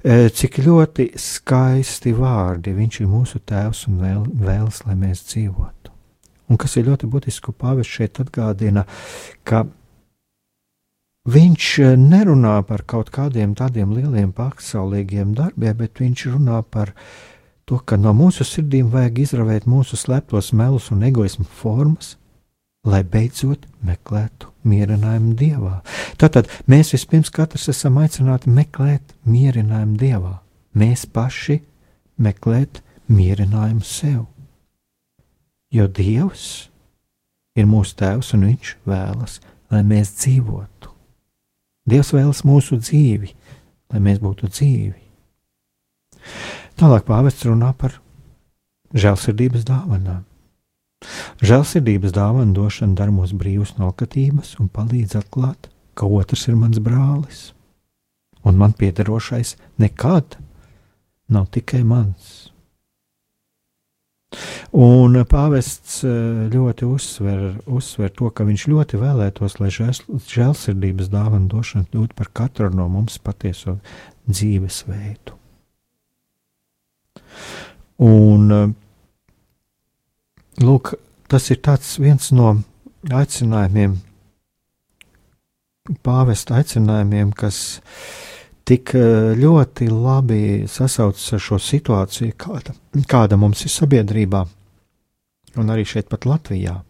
E, 0.07 0.29
cik 0.31 0.61
ļoti 0.63 1.11
skaisti 1.19 2.13
vārdi 2.17 2.75
viņš 2.77 3.01
ir 3.03 3.11
mūsu 3.11 3.41
tēvs 3.43 3.87
un 3.91 4.01
vēl, 4.03 4.25
vēlas, 4.39 4.83
lai 4.87 4.97
mēs 4.99 5.25
dzīvotu. 5.31 5.96
Un 6.47 6.59
kas 6.61 6.77
ir 6.79 6.87
ļoti 6.87 7.09
būtiski, 7.11 7.49
ko 7.49 7.55
Pāvils 7.57 7.91
šeit 7.91 8.21
atgādina, 8.23 8.85
ka 9.47 9.65
viņš 11.27 11.71
eh, 11.83 11.95
nerunā 11.99 12.61
par 12.67 12.85
kaut 12.87 13.11
kādiem 13.15 13.57
tādiem 13.59 13.95
lieliem 13.97 14.31
pasaulīgiem 14.37 15.35
darbiem, 15.35 15.75
bet 15.81 16.03
viņš 16.03 16.27
runā 16.37 16.61
par 16.63 16.93
to, 17.67 17.81
ka 17.83 17.99
no 17.99 18.15
mūsu 18.15 18.47
sirdīm 18.47 18.93
vajag 18.93 19.25
izravēt 19.25 19.67
mūsu 19.67 19.99
slēptos 19.99 20.53
melus 20.55 20.93
un 20.95 21.03
egoismu 21.09 21.49
formas, 21.51 22.15
lai 22.87 23.03
beidzot 23.03 23.67
meklētu 23.83 24.53
mierinājumu 24.67 25.35
dievā. 25.39 25.81
Tātad 26.21 26.47
mēs 26.71 26.93
vispirms 26.95 27.33
katrs 27.35 27.67
esam 27.75 27.99
aicināti 27.99 28.53
meklēt 28.55 29.17
mierinājumu 29.27 29.99
dievā, 29.99 30.37
mēs 30.79 31.09
paši 31.11 31.59
meklēt 32.23 32.85
mierinājumu 33.11 33.83
sev 33.83 34.25
jo 35.77 35.87
Dievs 35.87 36.47
ir 37.57 37.69
mūsu 37.69 37.97
Tēvs 38.01 38.33
un 38.37 38.47
Viņš 38.51 38.77
vēlas, 38.89 39.41
lai 39.73 39.83
mēs 39.87 40.15
dzīvotu. 40.21 40.93
Dievs 41.87 42.13
vēlas 42.15 42.43
mūsu 42.47 42.81
dzīvi, 42.83 43.33
lai 43.93 44.01
mēs 44.03 44.19
būtu 44.23 44.51
dzīvi. 44.51 45.03
Tālāk 46.77 47.07
pāvests 47.07 47.47
runā 47.47 47.71
par 47.79 47.95
žēlsirdības 48.97 49.65
dāvanām. 49.69 50.25
Žēlsirdības 51.45 52.15
dāvana 52.17 52.57
došana 52.57 52.97
dara 52.99 53.13
mūs 53.15 53.35
brīvus 53.37 53.77
no 53.77 53.91
alkatības 53.91 54.57
un 54.63 54.71
palīdz 54.73 55.19
atklāt, 55.21 55.69
ka 55.95 56.09
otrs 56.09 56.49
ir 56.49 56.57
mans 56.59 56.81
brālis, 56.83 57.53
un 58.45 58.59
man 58.59 58.75
piederošais 58.77 59.55
nekad 59.81 60.39
nav 61.29 61.49
tikai 61.55 61.85
mans. 61.85 62.46
Un 64.77 65.15
pāvests 65.25 66.03
eh, 66.05 66.49
ļoti 66.53 66.85
uzsver, 66.85 67.45
uzsver 67.73 68.11
to, 68.13 68.29
ka 68.29 68.45
viņš 68.45 68.67
ļoti 68.69 68.99
vēlētos, 69.01 69.55
lai 69.57 69.71
žēlsirdības 69.73 71.09
dāvana 71.09 71.49
došana 71.49 71.89
kļūtu 71.89 72.17
par 72.19 72.29
katru 72.37 72.69
no 72.75 72.85
mums 72.93 73.17
patieso 73.25 73.79
dzīvesveidu. 74.29 75.33
Un, 78.05 78.53
eh, 78.53 78.75
lūk, 80.61 80.93
tas 81.33 81.49
ir 81.55 81.63
viens 82.05 82.29
no 82.37 82.51
aicinājumiem, 83.09 83.97
pāvesta 86.05 86.61
aicinājumiem, 86.61 87.33
kas 87.33 87.81
tik 88.69 88.93
eh, 88.93 89.33
ļoti 89.41 89.89
labi 89.89 90.69
sasaucas 90.69 91.33
ar 91.33 91.45
šo 91.49 91.57
situāciju, 91.63 92.37
kāda, 92.37 92.77
kāda 93.09 93.41
mums 93.41 93.65
ir 93.65 93.73
sabiedrībā, 93.73 94.45
un 95.63 95.73
arī 95.73 95.87
šeit, 95.89 96.11
pat 96.13 96.27
Latvijā. 96.29 96.81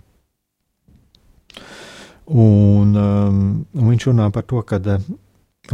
Un, 2.26 2.96
um, 2.98 3.40
un 3.76 3.92
viņš 3.92 4.08
runā 4.10 4.26
par 4.34 4.46
to, 4.50 4.58
ka 4.66 4.80
uh, 4.82 5.02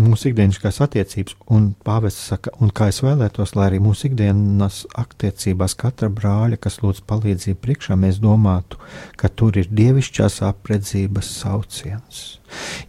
mūsu 0.01 0.31
ikdienišķās 0.31 0.81
attiecības, 0.85 1.37
un 1.53 1.73
pāvests 1.85 2.29
saka, 2.31 2.53
un 2.65 2.71
kā 2.73 2.89
es 2.93 3.03
vēlētos, 3.05 3.55
lai 3.57 3.69
arī 3.69 3.81
mūsu 3.83 4.09
ikdienas 4.09 4.83
attiecībās 4.99 5.75
katra 5.79 6.09
brāļa, 6.13 6.59
kas 6.61 6.81
lūdz 6.83 7.03
palīdzību 7.09 7.61
priekšā, 7.61 7.97
mēs 8.01 8.21
domātu, 8.23 8.81
ka 9.21 9.29
tur 9.29 9.59
ir 9.61 9.69
dievišķās 9.69 10.41
apredzības 10.49 11.33
sauciens. 11.43 12.23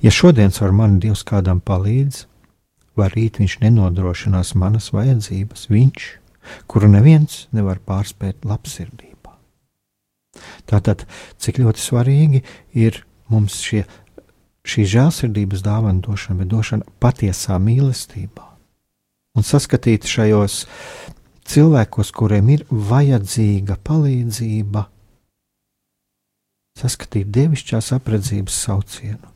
Ja 0.03 0.11
šodien 0.11 0.53
ar 0.61 0.75
mani 0.75 1.01
Dievs 1.03 1.23
kādam 1.27 1.59
palīdz, 1.63 2.25
vai 2.95 3.09
rīt 3.11 3.41
viņš 3.41 3.59
nenodrošinās 3.63 4.53
manas 4.55 4.91
vajadzības, 4.93 5.67
viņš, 5.71 6.11
kuru 6.67 6.91
neviens 6.91 7.47
nevar 7.51 7.81
pārspēt 7.83 8.45
labsirdībā. 8.47 9.12
Tātad, 10.69 11.05
cik 11.41 11.59
ļoti 11.61 11.81
svarīgi 11.81 12.41
ir 12.79 13.03
mums 13.31 13.59
šie, 13.63 13.83
šī 14.65 14.85
žēlsirdības 14.95 15.63
dāvana 15.65 16.03
došana, 16.03 16.39
bet 16.41 16.51
došana 16.53 16.95
patiesā 17.03 17.59
mīlestībā. 17.61 18.47
Un 19.37 19.45
saskatīt 19.45 20.07
šajos 20.09 20.63
cilvēkos, 21.49 22.13
kuriem 22.15 22.49
ir 22.53 22.65
vajadzīga 22.69 23.77
palīdzība, 23.85 24.87
saskatīt 26.79 27.29
dievišķās 27.33 27.93
apredzības 27.97 28.57
saucienu. 28.67 29.31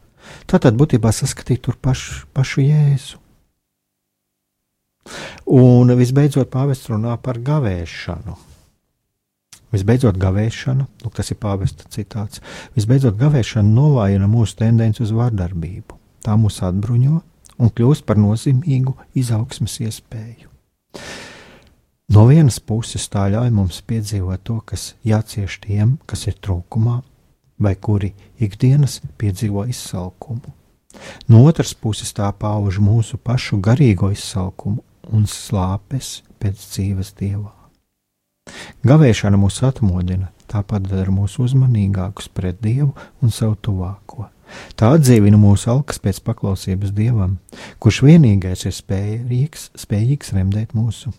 Tātad 0.49 0.75
būtībā 0.77 1.13
saskatīt 1.13 1.63
tur 1.65 1.77
pašu, 1.81 2.25
pašu 2.35 2.65
jēzu 2.65 3.21
Un 5.47 5.93
visbeidzot, 5.95 6.49
pāvests 6.51 6.89
runā 6.91 7.15
par 7.23 7.39
gavēšanu. 7.39 8.35
Visbeidzot, 9.75 10.15
gavēšana, 10.21 10.85
lūk, 11.03 11.13
tas 11.17 11.31
ir 11.33 11.39
pāvesta 11.41 11.87
citāts. 11.91 12.41
Visbeidzot, 12.77 13.17
gavēšana 13.19 13.67
novājina 13.67 14.29
mūsu 14.31 14.55
tendenci 14.61 15.03
uz 15.03 15.11
vardarbību. 15.15 15.97
Tā 16.23 16.37
mūs 16.39 16.61
atbruņo 16.63 17.19
un 17.57 17.73
kļūst 17.73 18.05
par 18.07 18.19
nozīmīgu 18.21 18.95
izaugsmas 19.17 19.79
iespēju. 19.83 20.53
No 22.15 22.23
vienas 22.29 22.61
puses 22.63 23.09
tā 23.11 23.25
ļauj 23.33 23.51
mums 23.51 23.81
piedzīvot 23.83 24.45
to, 24.47 24.61
kas 24.63 24.93
jācieš 25.03 25.59
tiem, 25.65 25.97
kas 26.07 26.23
ir 26.31 26.37
trūkumā, 26.39 27.01
vai 27.59 27.73
kuri 27.75 28.13
ikdienas 28.39 29.01
piedzīvo 29.19 29.65
izsalkumu. 29.67 30.53
No 31.27 31.43
otras 31.49 31.73
puses 31.75 32.15
tā 32.15 32.31
pauž 32.31 32.79
mūsu 32.79 33.19
pašu 33.19 33.59
garīgo 33.59 34.13
izsalkumu 34.15 34.79
un 35.11 35.27
slāpes 35.27 36.21
pēc 36.39 36.63
dzīves 36.63 37.13
dievā. 37.19 37.56
Gavēšana 38.87 39.39
mūs 39.39 39.61
atmodina, 39.67 40.31
tā 40.47 40.63
padara 40.67 41.11
mūs 41.13 41.37
uzmanīgākus 41.43 42.29
pret 42.33 42.59
dievu 42.63 42.93
un 43.21 43.33
savu 43.33 43.57
tuvāko. 43.67 44.27
Tā 44.79 44.93
atdzīvina 44.95 45.39
mūsu 45.39 45.71
alkas 45.73 45.99
pēc 45.99 46.21
paklausības 46.23 46.93
dievam, 46.95 47.37
kurš 47.83 48.01
vienīgais 48.07 48.63
ir 48.69 48.75
spējīgs, 48.75 49.71
spējīgs 49.75 50.31
remdēt 50.37 50.75
mūsu 50.77 51.11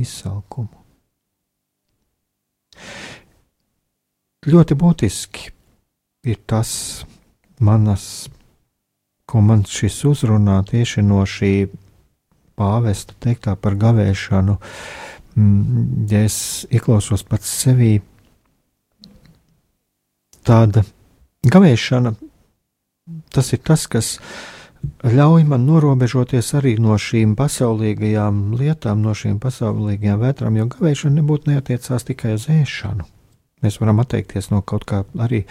izsalkumu. 0.00 0.72
Ļoti 4.44 4.76
būtiski 4.76 5.52
ir 6.28 6.40
tas 6.50 7.04
manas, 7.64 8.26
ko 9.30 9.40
man 9.40 9.62
šis 9.68 10.02
uzrunā 10.10 10.58
tieši 10.68 11.04
no 11.06 11.22
šī 11.24 11.54
pāvesta 12.58 13.16
teiktā 13.22 13.54
par 13.56 13.78
gavēšanu, 13.80 14.58
mm, 14.58 15.13
ja 15.36 16.24
es 16.24 16.36
ieklausos 16.70 17.24
pats 17.26 17.50
sevī, 17.64 17.98
tāda 20.44 20.84
gavēšana, 21.50 22.14
tas 23.34 23.52
ir 23.56 23.62
tas, 23.64 23.86
kas 23.90 24.18
ļauj 25.04 25.46
man 25.48 25.64
norobežoties 25.66 26.52
arī 26.58 26.76
no 26.82 26.96
šīm 27.00 27.34
pasaulīgajām 27.38 28.54
lietām, 28.58 29.02
no 29.04 29.14
šīm 29.16 29.40
pasaulīgajām 29.42 30.22
vētrām, 30.22 30.60
jo 30.60 30.68
gavēšana 30.76 31.20
nebūtu 31.20 31.52
neatiecās 31.52 32.06
tikai 32.10 32.36
uz 32.38 32.48
ēšanu. 32.52 33.08
Mēs 33.64 33.78
varam 33.80 34.02
atteikties 34.02 34.50
no 34.52 34.60
kaut 34.60 34.84
kā 34.84 35.02
arī, 35.24 35.46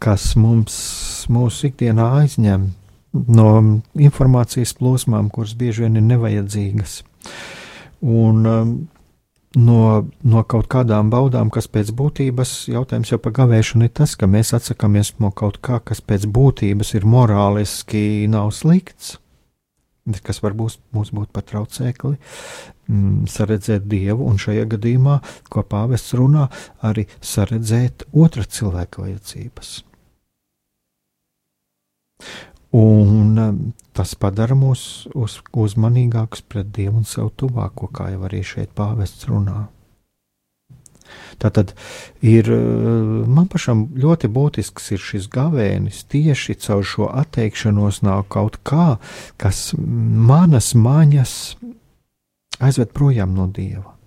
kas 0.00 0.32
mums 0.40 0.76
mūsu 1.28 1.68
ikdienā 1.68 2.06
aizņem, 2.22 2.70
no 3.12 3.48
informācijas 3.98 4.72
plūsmām, 4.78 5.28
kuras 5.34 5.52
bieži 5.58 5.84
vien 5.84 5.98
ir 6.00 6.06
nevajadzīgas. 6.08 7.02
Un 8.00 8.46
um, 8.48 8.72
no, 9.58 10.06
no 10.22 10.42
kaut 10.46 10.68
kādām 10.70 11.10
baudām, 11.10 11.50
kas 11.50 11.66
pēc 11.70 11.90
būtības, 11.96 12.68
jautājums 12.70 13.10
jau 13.10 13.18
par 13.22 13.34
gavēšanu 13.40 13.88
ir 13.88 13.94
tas, 13.94 14.14
ka 14.18 14.28
mēs 14.30 14.54
atsakāmies 14.56 15.16
no 15.18 15.32
kaut 15.34 15.58
kā, 15.64 15.80
kas 15.82 16.00
pēc 16.00 16.28
būtības 16.30 16.94
ir 16.94 17.06
morāliski 17.08 18.28
nav 18.30 18.52
slikts, 18.54 19.16
kas 20.26 20.40
var 20.42 20.54
būt, 20.58 20.78
mums 20.94 21.12
būt 21.14 21.32
pat 21.34 21.50
traucēkli, 21.50 22.16
mm, 22.88 23.26
saredzēt 23.30 23.86
dievu, 23.90 24.26
un 24.26 24.38
šajā 24.40 24.66
gadījumā, 24.70 25.20
ko 25.50 25.64
pāvests 25.66 26.14
runā, 26.18 26.48
arī 26.86 27.06
saredzēt 27.20 28.06
otra 28.12 28.46
cilvēka 28.46 29.06
vajadzības. 29.06 29.78
Un 32.76 33.38
um, 33.38 33.58
tas 33.96 34.14
padara 34.14 34.54
mūs 34.54 35.08
uz, 35.18 35.40
uzmanīgākus 35.58 36.44
pret 36.46 36.70
Dievu 36.76 37.02
un 37.02 37.08
savu 37.08 37.32
tuvāko, 37.42 37.90
kā 37.90 38.12
jau 38.12 38.22
arī 38.28 38.44
šeit 38.46 38.70
pāvests 38.78 39.26
runā. 39.26 39.66
Tātad 41.42 41.72
ir 42.22 42.46
uh, 42.54 43.26
man 43.26 43.48
pašam 43.50 43.88
ļoti 43.98 44.30
būtisks 44.30 44.92
šis 45.02 45.26
gavēnis 45.32 46.04
tieši 46.06 46.54
caur 46.62 46.86
šo 46.86 47.10
atteikšanos 47.10 48.04
no 48.06 48.20
kaut 48.30 48.60
kā, 48.62 49.00
kas 49.40 49.72
manas 49.78 50.76
maņas 50.78 51.38
aizved 52.62 52.94
projām 52.94 53.34
no 53.34 53.50
Dieva 53.50 53.99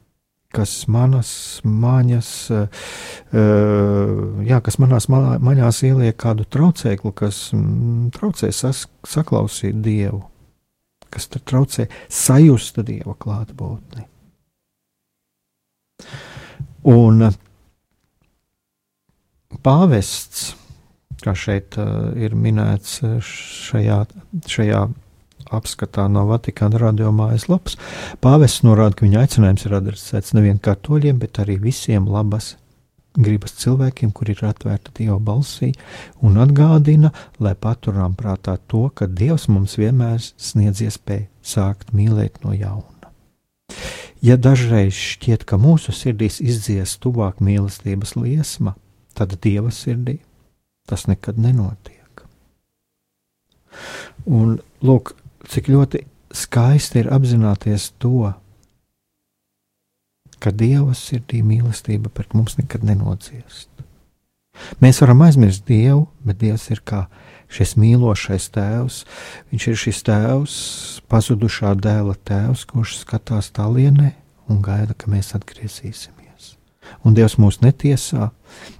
kas 0.53 0.73
manas 0.91 1.31
maņas, 1.65 2.29
uh, 2.53 2.87
jā, 4.45 4.59
kas 4.65 4.79
manās 4.81 5.09
maņās 5.09 5.81
ieliek 5.87 6.17
kādu 6.21 6.45
traucēklu, 6.45 7.13
kas 7.17 7.47
mm, 7.55 8.11
traucē 8.15 8.51
sas, 8.53 8.85
saklausīt 9.07 9.81
Dievu, 9.85 10.21
kas 11.13 11.29
traucē 11.33 11.87
sajust 12.09 12.81
Dieva 12.85 13.17
klātbūtni. 13.17 14.05
Un 16.93 17.29
pāvests, 19.63 20.51
kā 21.23 21.33
šeit 21.37 21.79
uh, 21.79 22.11
ir 22.19 22.35
minēts 22.35 22.99
šajā, 23.23 24.03
šajā 24.51 24.83
apskatā 25.57 26.07
no 26.11 26.25
Vatikāna 26.29 26.81
radio 26.81 27.11
mājaslapas, 27.15 27.77
pāvests 28.23 28.65
norāda, 28.65 28.97
ka 28.97 29.07
viņa 29.07 29.23
aicinājums 29.23 29.67
ir 29.67 29.77
adresēts 29.79 30.35
nevien 30.37 30.59
katoļiem, 30.63 31.21
bet 31.21 31.41
arī 31.43 31.59
visiem 31.61 32.09
labas 32.09 32.55
gribas 33.13 33.53
cilvēkiem, 33.61 34.11
kuri 34.11 34.33
ir 34.33 34.45
atvērti 34.49 34.93
Dieva 34.97 35.19
balsī, 35.21 35.71
un 36.25 36.39
atgādina, 36.41 37.13
lai 37.39 37.53
paturām 37.53 38.15
prātā 38.17 38.57
to, 38.67 38.87
ka 38.89 39.07
Dievs 39.07 39.47
mums 39.51 39.77
vienmēr 39.77 40.21
sniedz 40.21 40.81
iespēju 40.87 41.29
sākt 41.45 41.93
mīlēt 41.93 42.41
no 42.45 42.55
jauna. 42.57 42.89
Ja 44.23 44.37
dažreiz 44.39 44.95
šķiet, 44.95 45.43
ka 45.45 45.59
mūsu 45.59 45.93
sirdīs 45.93 46.39
izdzies 46.41 46.95
tuvāk 47.03 47.41
mīlestības 47.43 48.15
liesma, 48.15 48.77
tad 49.13 49.35
Dieva 49.43 49.71
sirdī 49.71 50.21
tas 50.89 51.05
nekad 51.07 51.37
nenotiek. 51.39 52.23
Un, 54.25 54.57
lūk, 54.85 55.13
cik 55.49 55.69
ļoti 55.71 56.05
skaisti 56.33 57.03
ir 57.03 57.11
apzināties 57.13 57.91
to, 58.01 58.31
ka 60.43 60.51
Dieva 60.51 60.95
sirdī 60.97 61.39
mīlestība 61.45 62.11
pret 62.11 62.33
mums 62.35 62.57
nekad 62.59 62.83
nenociest. 62.83 63.69
Mēs 64.83 64.99
varam 65.01 65.23
aizmirst 65.25 65.65
Dievu, 65.67 66.07
bet 66.25 66.41
Dievs 66.41 66.67
ir 66.73 66.83
kā 66.85 67.05
šis 67.53 67.75
mīlošais 67.79 68.49
tēvs. 68.53 68.99
Viņš 69.51 69.67
ir 69.69 69.79
šis 69.85 70.01
tēvs, 70.07 70.55
pazudušā 71.09 71.73
dēla 71.81 72.15
tēvs, 72.27 72.65
kurš 72.69 72.99
skatās 73.01 73.51
tālienē 73.55 74.13
un 74.51 74.61
gaida, 74.65 74.93
ka 74.97 75.11
mēs 75.11 75.33
atgriezīsimies. 75.37 76.53
Un 77.07 77.15
Dievs 77.17 77.39
mūs 77.41 77.61
netiesā, 77.63 78.31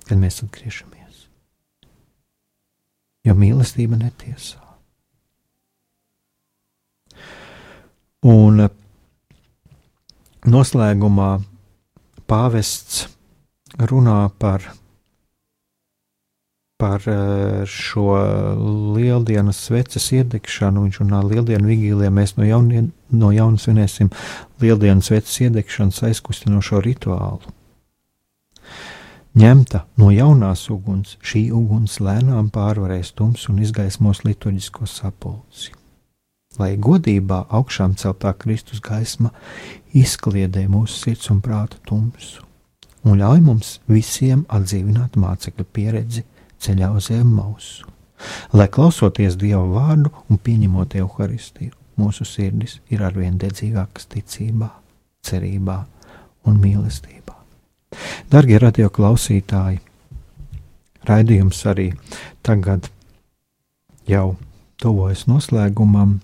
kad 0.07 0.20
mēs 0.20 0.43
atgriežamies. 0.45 1.30
Jo 3.24 3.38
mīlestība 3.39 3.97
netiesā. 3.97 4.62
Un 8.24 8.61
noslēgumā 10.47 11.32
pāvests 12.24 13.09
runā 13.91 14.30
par, 14.39 14.63
par 16.80 17.03
eh, 17.11 17.65
šo 17.67 18.05
lieldienas 18.95 19.59
sveces 19.67 20.07
iedegšanu. 20.15 20.86
Viņš 20.86 21.01
runā 21.03 21.19
lieldienu 21.28 21.67
vigīlijā. 21.74 22.13
Mēs 22.15 22.38
no, 22.38 22.47
jaunie, 22.47 22.86
no 23.11 23.34
jauna 23.36 23.59
svinēsim 23.59 24.13
lieldienas 24.63 25.11
sveces 25.11 25.43
iedegšanas 25.49 25.99
aizkustinošo 26.07 26.80
rituālu. 26.88 27.51
Ņemta 29.36 29.84
no 29.99 30.13
jaunās 30.15 30.67
uguns, 30.71 31.17
šī 31.26 31.47
uguns 31.51 31.99
lēnām 31.99 32.53
pārvarēs 32.55 33.15
tumsu 33.17 33.51
un 33.51 33.63
izgaismos 33.65 34.24
liturģisko 34.24 34.88
sapulci 34.88 35.74
lai 36.60 36.76
godībā 36.78 37.43
augšām 37.49 37.97
celtā 37.99 38.34
Kristus 38.38 38.82
gaisma 38.84 39.34
izkliedē 39.93 40.68
mūsu 40.70 41.06
sirds 41.06 41.30
un 41.34 41.41
prāta 41.41 41.80
tumsu 41.88 42.43
un 43.04 43.20
ļauj 43.20 43.41
mums 43.43 43.72
visiem 43.91 44.45
atdzīvināt 44.51 45.18
mācekļu 45.20 45.66
pieredzi 45.76 46.24
ceļā 46.64 46.89
uz 46.95 47.10
Emausu, 47.12 47.88
lai 48.56 48.70
klausoties 48.72 49.36
Dieva 49.39 49.66
vārdu 49.68 50.12
un 50.32 50.39
pieņemot 50.39 50.95
Euharistiju, 51.01 51.74
mūsu 51.99 52.26
sirdis 52.28 52.80
ir 52.93 53.04
arvien 53.04 53.36
dedzīgākas 53.39 54.08
ticībā, 54.14 54.70
cerībā 55.28 55.82
un 56.47 56.60
mīlestībā. 56.64 57.36
Darbie 58.32 58.58
radio 58.62 58.89
klausītāji, 58.89 59.82
raidījums 61.08 61.60
arī 61.70 61.91
tagad 62.41 62.88
jau 64.10 64.34
tuvojas 64.82 65.28
noslēgumam. 65.30 66.22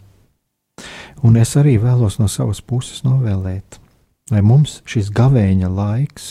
Un 1.26 1.36
es 1.36 1.55
arī 1.59 1.76
vēlos 1.82 2.15
no 2.22 2.30
savas 2.32 2.61
puses 2.63 3.01
novēlēt, 3.03 3.80
lai 4.32 4.39
mums 4.45 4.80
šis 4.88 5.09
gavēņa 5.11 5.67
laiks, 5.67 6.30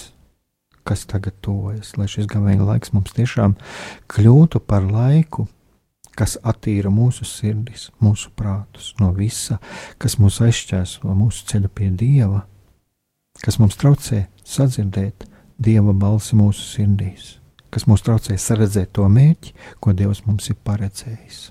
kas 0.89 1.05
tagad 1.11 1.37
tuvojas, 1.45 1.93
lai 2.01 2.07
šis 2.09 2.29
gavēņa 2.31 2.65
laiks 2.71 2.95
mums 2.95 3.13
tiešām 3.17 3.59
kļūtu 4.09 4.63
par 4.65 4.87
laiku, 4.89 5.45
kas 6.17 6.39
attīra 6.41 6.91
mūsu 6.91 7.27
sirdis, 7.29 7.91
mūsu 8.03 8.33
prātus 8.39 8.95
no 9.03 9.11
visa, 9.15 9.59
kas 10.01 10.17
mūs 10.19 10.41
aizšķēso 10.47 11.13
mūsu 11.19 11.45
ceļu 11.53 11.71
pie 11.75 11.91
Dieva, 11.93 12.47
kas 13.45 13.61
mums 13.61 13.77
traucē 13.79 14.25
sadzirdēt 14.41 15.29
Dieva 15.61 15.93
balsi 15.93 16.39
mūsu 16.39 16.65
sirdīs, 16.65 17.37
kas 17.69 17.85
mums 17.91 18.07
traucē 18.07 18.39
saredzēt 18.41 18.97
to 18.97 19.05
mērķi, 19.13 19.55
ko 19.85 19.93
Dievs 19.93 20.25
mums 20.27 20.49
ir 20.49 20.59
paredzējis. 20.65 21.45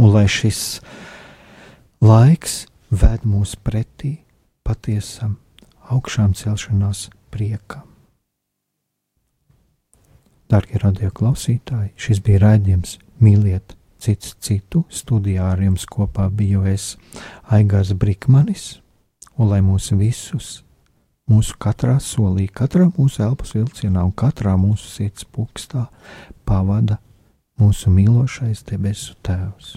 Un 0.00 0.12
lai 0.12 0.26
šis 0.32 0.80
laiks 2.02 2.64
ved 2.90 3.22
mūs 3.22 3.52
pretī 3.62 4.16
patiesam 4.66 5.36
augšām 5.94 6.32
celšanās 6.34 7.06
priekam. 7.30 7.84
Darbie 10.50 10.80
radio 10.82 11.12
klausītāji, 11.14 11.92
šis 11.94 12.18
bija 12.26 12.40
raidījums 12.42 12.96
Mīliet 13.22 13.76
cits 14.02 14.34
citu. 14.42 14.82
Studijā 14.90 15.52
ar 15.52 15.62
jums 15.62 15.86
kopā 15.86 16.26
biju 16.26 16.66
es 16.66 16.96
Aigars 17.46 17.94
Brikmanis, 17.94 18.82
un 19.38 19.52
lai 19.54 19.62
mūs 19.62 19.92
visus, 19.94 20.50
mūsu 21.30 21.54
katrā 21.62 22.00
solī, 22.02 22.48
katrā 22.50 22.90
mūsu 22.90 23.22
elpas 23.28 23.54
vilcienā 23.54 24.02
un 24.02 24.12
katrā 24.12 24.58
mūsu 24.58 24.90
sirds 24.90 25.22
pukstā 25.22 25.86
pavada 26.44 26.98
mūsu 27.62 27.94
mīlošais 27.94 28.66
debesu 28.66 29.14
Tēvs. 29.22 29.76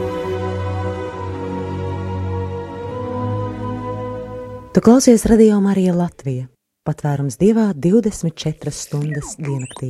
Tu 4.73 4.81
klausies 4.81 5.25
radio 5.25 5.59
Marija 5.59 5.91
Latvija. 5.91 6.45
Patvērums 6.87 7.35
dievā 7.35 7.73
24 7.75 8.71
stundas 8.71 9.33
diennaktī. 9.35 9.89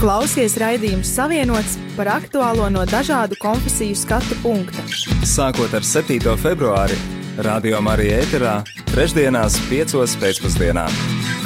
Klausies 0.00 0.56
raidījums 0.58 1.12
Savienots 1.14 1.76
par 1.94 2.10
aktuālo 2.16 2.66
no 2.74 2.82
dažādu 2.82 3.38
konfesiju 3.38 3.94
skatu 3.94 4.34
punkta. 4.42 4.82
Sākot 5.22 5.70
ar 5.70 5.86
7. 5.86 6.34
februāri, 6.42 6.98
Radio 7.46 7.78
Marija 7.78 8.18
ēterā, 8.24 8.58
trešdienās, 8.90 9.62
5. 9.70 10.18
pēcpusdienā. 10.18 10.88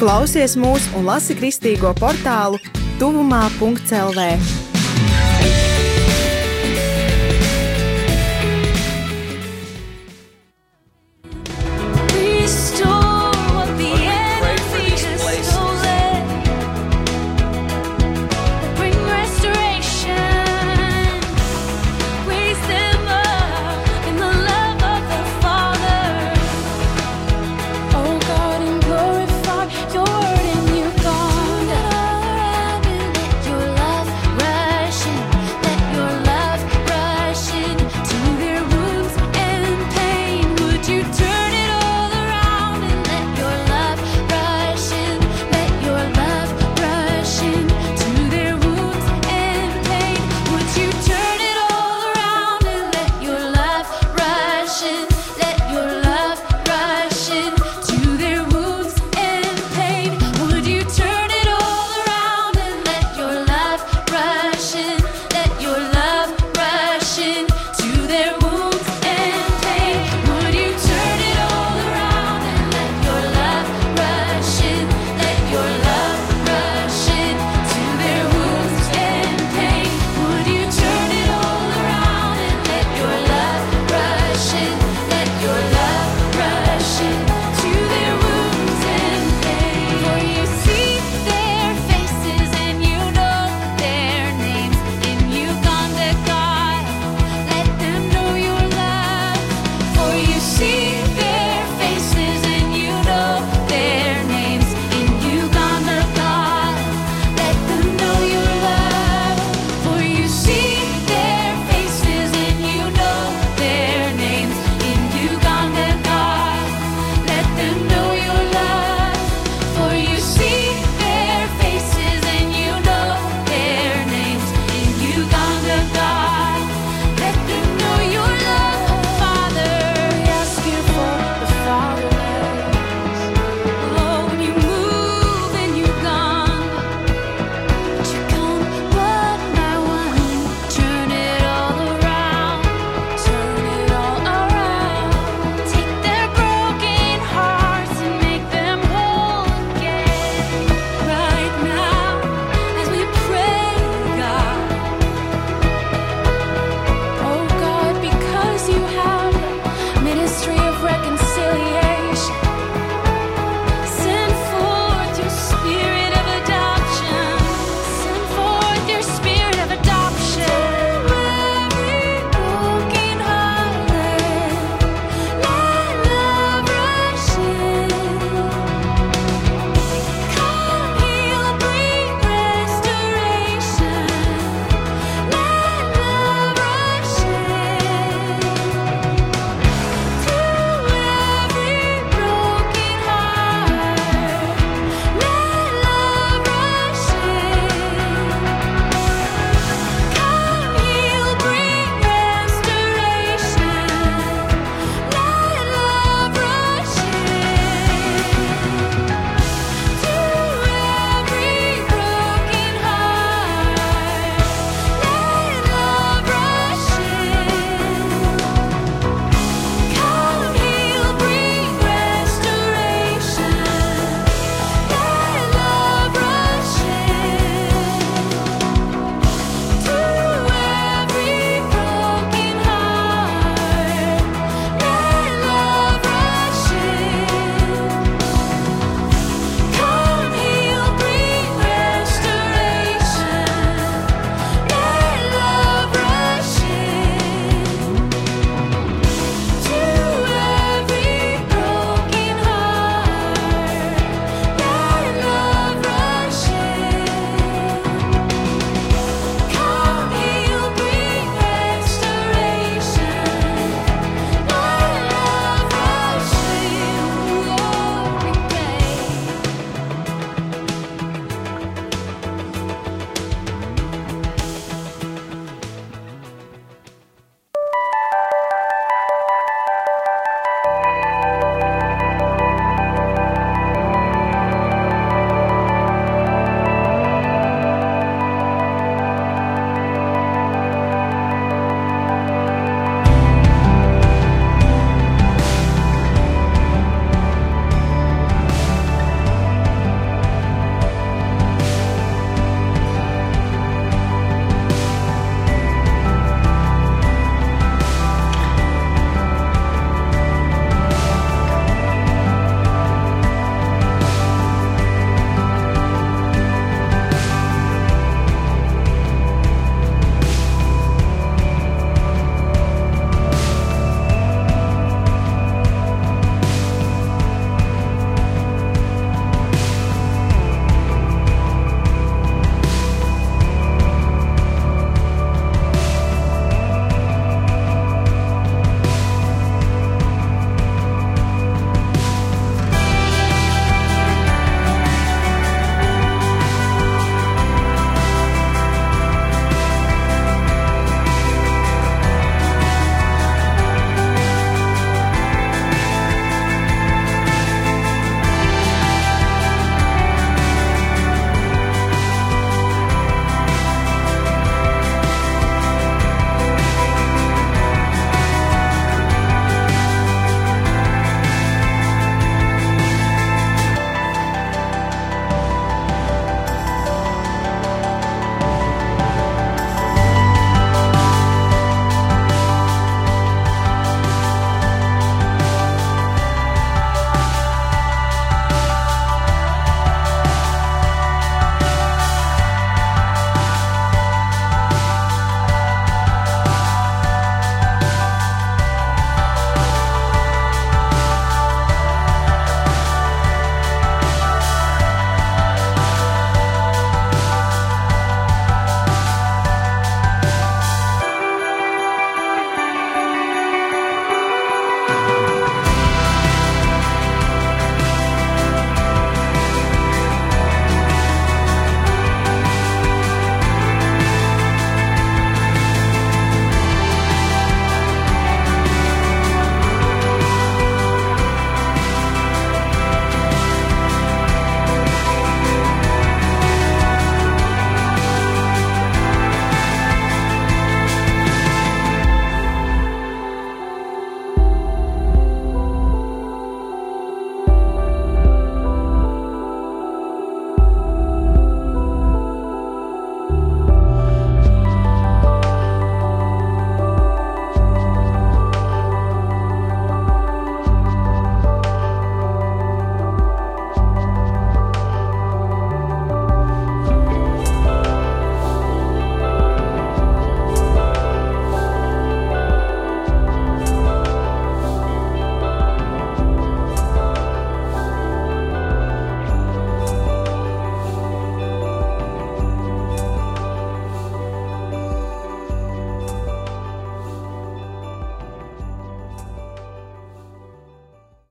Klausies 0.01 0.57
mūs 0.57 0.89
un 0.97 1.13
lasi 1.13 1.37
kristīgo 1.37 1.93
portālu 2.01 2.57
tuvumā.clv. 2.97 4.72